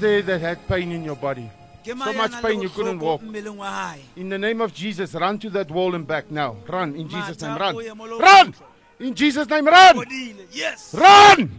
[0.00, 1.50] there that had pain in your body?
[1.84, 3.22] So much pain you couldn't walk.
[3.22, 6.56] mmeleng wa hae In the name of Jesus, run to that wall and back now.
[6.68, 7.56] Run in Jesus' name.
[7.56, 7.74] Run.
[7.74, 8.54] Mata o ye mo lo- Run!
[9.00, 10.04] In Jesus' name, run!
[10.52, 11.50] Yes Run!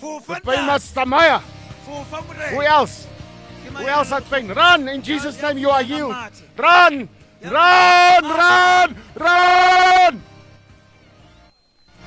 [0.00, 1.40] The pain must Samaya.
[2.50, 3.06] Who else?
[3.74, 4.48] Who else had pain?
[4.48, 4.88] Run!
[4.88, 6.14] In Jesus' name, you are healed.
[6.56, 7.08] Run!
[7.42, 8.24] Run!
[8.24, 8.96] Run!
[9.16, 10.22] Run!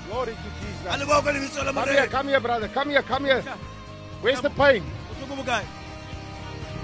[0.08, 1.00] Glory to Jesus.
[1.00, 2.68] leboko lebitso la Come here, come here, brother.
[2.68, 3.44] Come here, come here.
[4.22, 4.84] Where's the pain?
[5.10, 5.66] bohloko bokae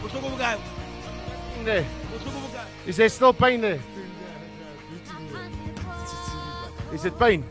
[0.02, 0.58] bohloko bokae
[1.60, 1.86] In there.
[2.86, 3.80] Is there still pain there?
[6.94, 7.44] Is it pain?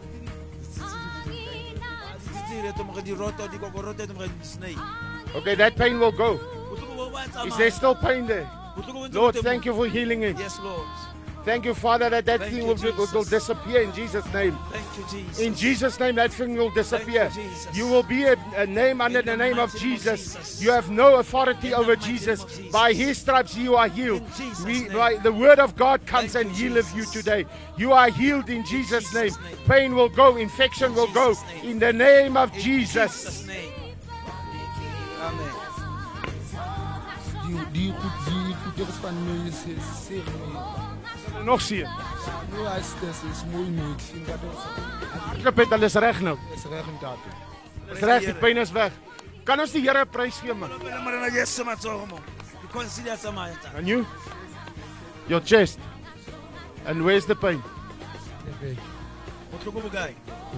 [5.36, 6.38] Okay, that pain will go.
[6.38, 7.46] Bohloko bo bo a tsamaya.
[7.46, 8.50] Is there still pain there?
[9.12, 10.38] Lord, thank you for healing it.
[10.38, 10.86] Yes, Lord.
[11.46, 14.58] Thank you, Father, that that Thank thing will, will, will disappear in Jesus' name.
[14.72, 15.38] Thank you, Jesus.
[15.38, 17.30] In Jesus' name, that thing will disappear.
[17.32, 17.76] You, Jesus.
[17.76, 20.34] You will be a, a name under In the the name of mighty of Jesus.
[20.34, 20.60] Jesus.
[20.60, 22.42] You have no authority In over Jesus.
[22.44, 22.72] Jesus.
[22.72, 24.24] By His stripes, you are healed.
[24.64, 27.46] We, by, the Word of God comes Thank and you, healeth you today.
[27.76, 29.28] You are healed in Jesus' name.
[29.28, 29.66] Jesus' name.
[29.68, 31.34] Pain will go, infection will go.
[31.62, 31.70] Name.
[31.70, 33.22] In the name of In Jesus.
[33.22, 33.72] Jesus' name.
[35.20, 35.52] Amen.
[37.46, 40.95] Die, die, goed, die goeders van nu is, is zeer mooi.
[41.44, 41.86] Nog zie
[42.50, 43.82] Nu is het is mooi nu.
[43.90, 44.58] Ik vind dat het
[45.44, 46.38] Hardloop hulle is reg nou.
[46.54, 48.92] is recht om dat te Dis reg, die pyn is weg.
[49.44, 50.70] Kan ons die Here 'n prys gee man?
[50.78, 52.18] Pele morena Jesu matsogo mo.
[52.60, 53.68] Di-consider ya tsamaya ta.
[53.74, 54.04] Can you?
[55.26, 55.78] Your chest.
[56.86, 57.62] And where's the pain?
[58.60, 58.78] doen.
[59.50, 60.14] Bohloko bokae?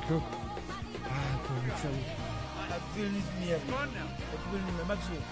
[0.09, 0.23] Goed,
[1.05, 3.57] Ah, kom, ik zal I feel it near.
[3.57, 4.87] I feel it near.
[4.87, 5.23] Matsogo.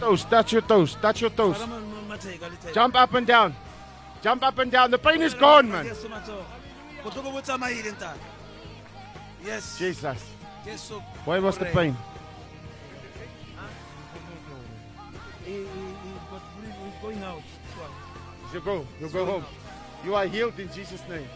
[0.00, 1.56] Toes, touch your toes, touch your toes.
[1.56, 2.72] Fala mo- mo- matheka, letheka.
[2.72, 3.54] Jump up and down.
[4.24, 4.90] Jump up and down.
[4.90, 5.84] The pain is gone, man.
[5.84, 6.44] Jesu matsogo.
[7.04, 8.18] Bohloko bo tsamaile ntate.
[9.44, 9.78] Yes.
[9.78, 10.24] Jesus.
[10.64, 10.94] Jesu.
[11.26, 11.94] Where was the pain?
[16.30, 16.42] But
[17.02, 17.42] going out.
[18.54, 18.86] You go.
[18.98, 19.44] You go home.
[20.02, 21.28] You are healed in Jesus' name.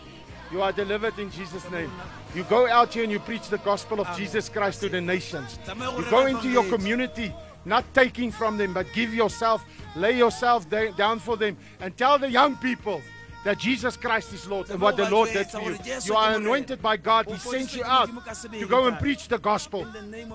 [0.50, 1.92] You are delivered in Jesus' name.
[2.34, 5.58] You go out here and you preach the gospel of Jesus Christ to the nations.
[5.66, 7.34] You go into your community,
[7.68, 9.64] not taking from them, but give yourself,
[9.94, 10.66] lay yourself
[10.96, 13.00] down for them, and tell the young people
[13.44, 15.78] that Jesus Christ is Lord and what the Lord did for you.
[16.04, 17.26] You are anointed by God.
[17.26, 18.10] He sent you out
[18.52, 19.86] to go and preach the gospel.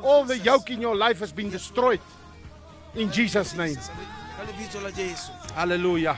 [0.02, 2.00] All the yoke in your life has been destroyed
[2.96, 3.78] in Jesus' name.
[5.54, 6.18] Hallelujah.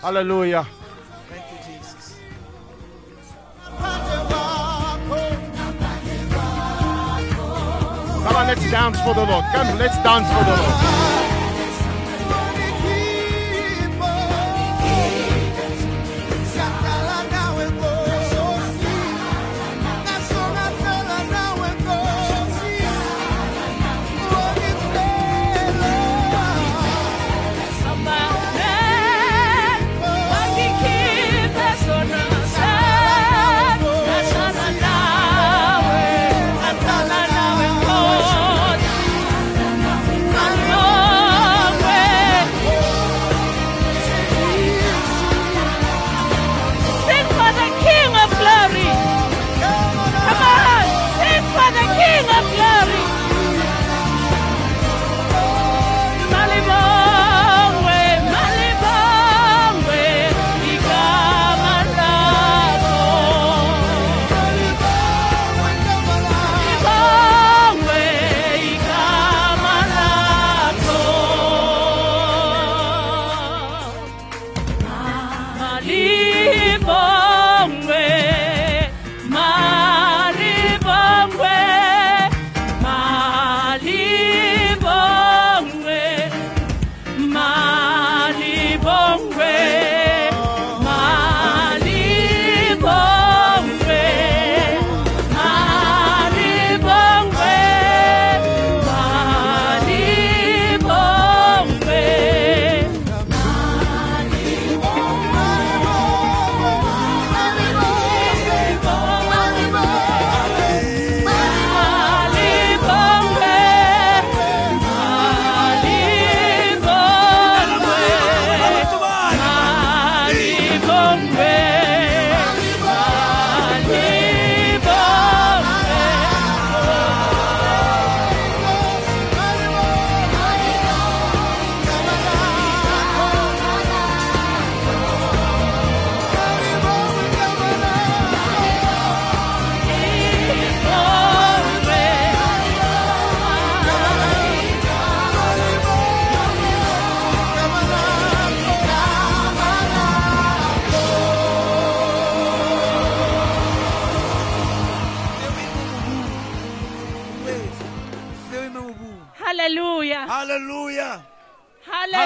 [0.00, 0.66] Hallelujah.
[1.28, 2.16] Thank you, Jesus.
[8.30, 9.44] Come on, let's dance for the Lord.
[9.50, 11.09] Come, let's dance for the Lord.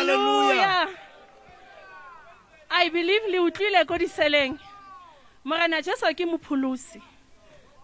[0.04, 0.88] Hallelujah.
[2.70, 4.58] I believe le utlwile ko diseleng.
[5.44, 7.00] Morena Jesu ke mopholosi.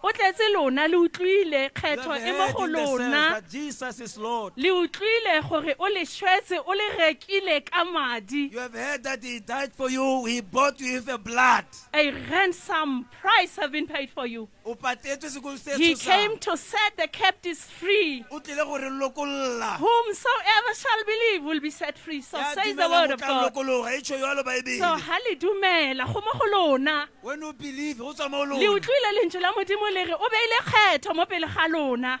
[0.03, 2.99] O tletse lona le utlwile You kgetho have e mo heard go in the sense
[2.99, 3.11] lona.
[3.11, 4.53] that Jesus is Lord.
[4.55, 8.49] Le utlwile gore o le shwetse o le rekile ka madi.
[8.51, 10.25] You have heard that He died for you.
[10.25, 11.65] He bought you with a blood.
[11.93, 14.47] A ransom price have been paid for you.
[14.65, 18.25] O patetswe sekolo se He came to set the captives free.
[18.31, 19.77] O tlile gore lokolla.
[19.77, 22.21] Whomsoever shall believe will be set free.
[22.21, 23.53] So Ya says the dumelang word o of tla God.
[23.53, 23.97] lokologa.
[23.97, 24.99] E tjho jwalo So Baebele.
[24.99, 27.07] ha le dumela go mo go lona.
[27.21, 28.79] When you believe, go tswa mo le lona.
[28.79, 32.19] utlwile lentswe la modimo le re o beile kgetho mo pele ga lona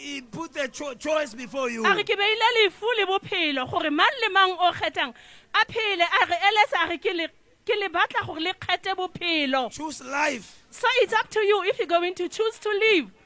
[0.00, 1.84] He put cho- choice before you.
[1.84, 5.14] a re ke beile lefu le bophelo gore mang le mang o kgethang
[5.54, 7.28] a phele a re eletsa a re ke le
[7.64, 10.64] ke le batla gore le kgethe bophelo Choose life.
[10.70, 13.21] so it's up to you if you're going to choose to live Phela ngwana mme.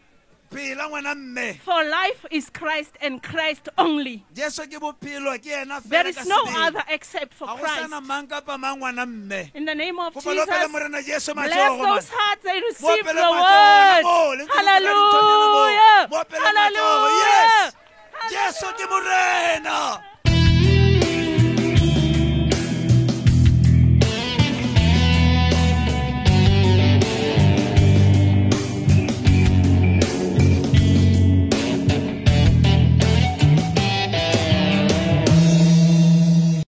[0.51, 4.25] For life is christ and christ only.
[4.35, 8.59] Jesu ke bophelo ke yena there is no other except for christ sana mang kapa
[8.59, 9.51] mang ngwana mme.
[9.55, 14.03] in the name of Kopa lo pele jesus bless those hearts that receive the word.
[14.03, 15.63] mo, le ntse le dira dinthonyana mo.
[16.41, 17.73] hallelujah.
[18.31, 20.16] Matsogo, hallelujah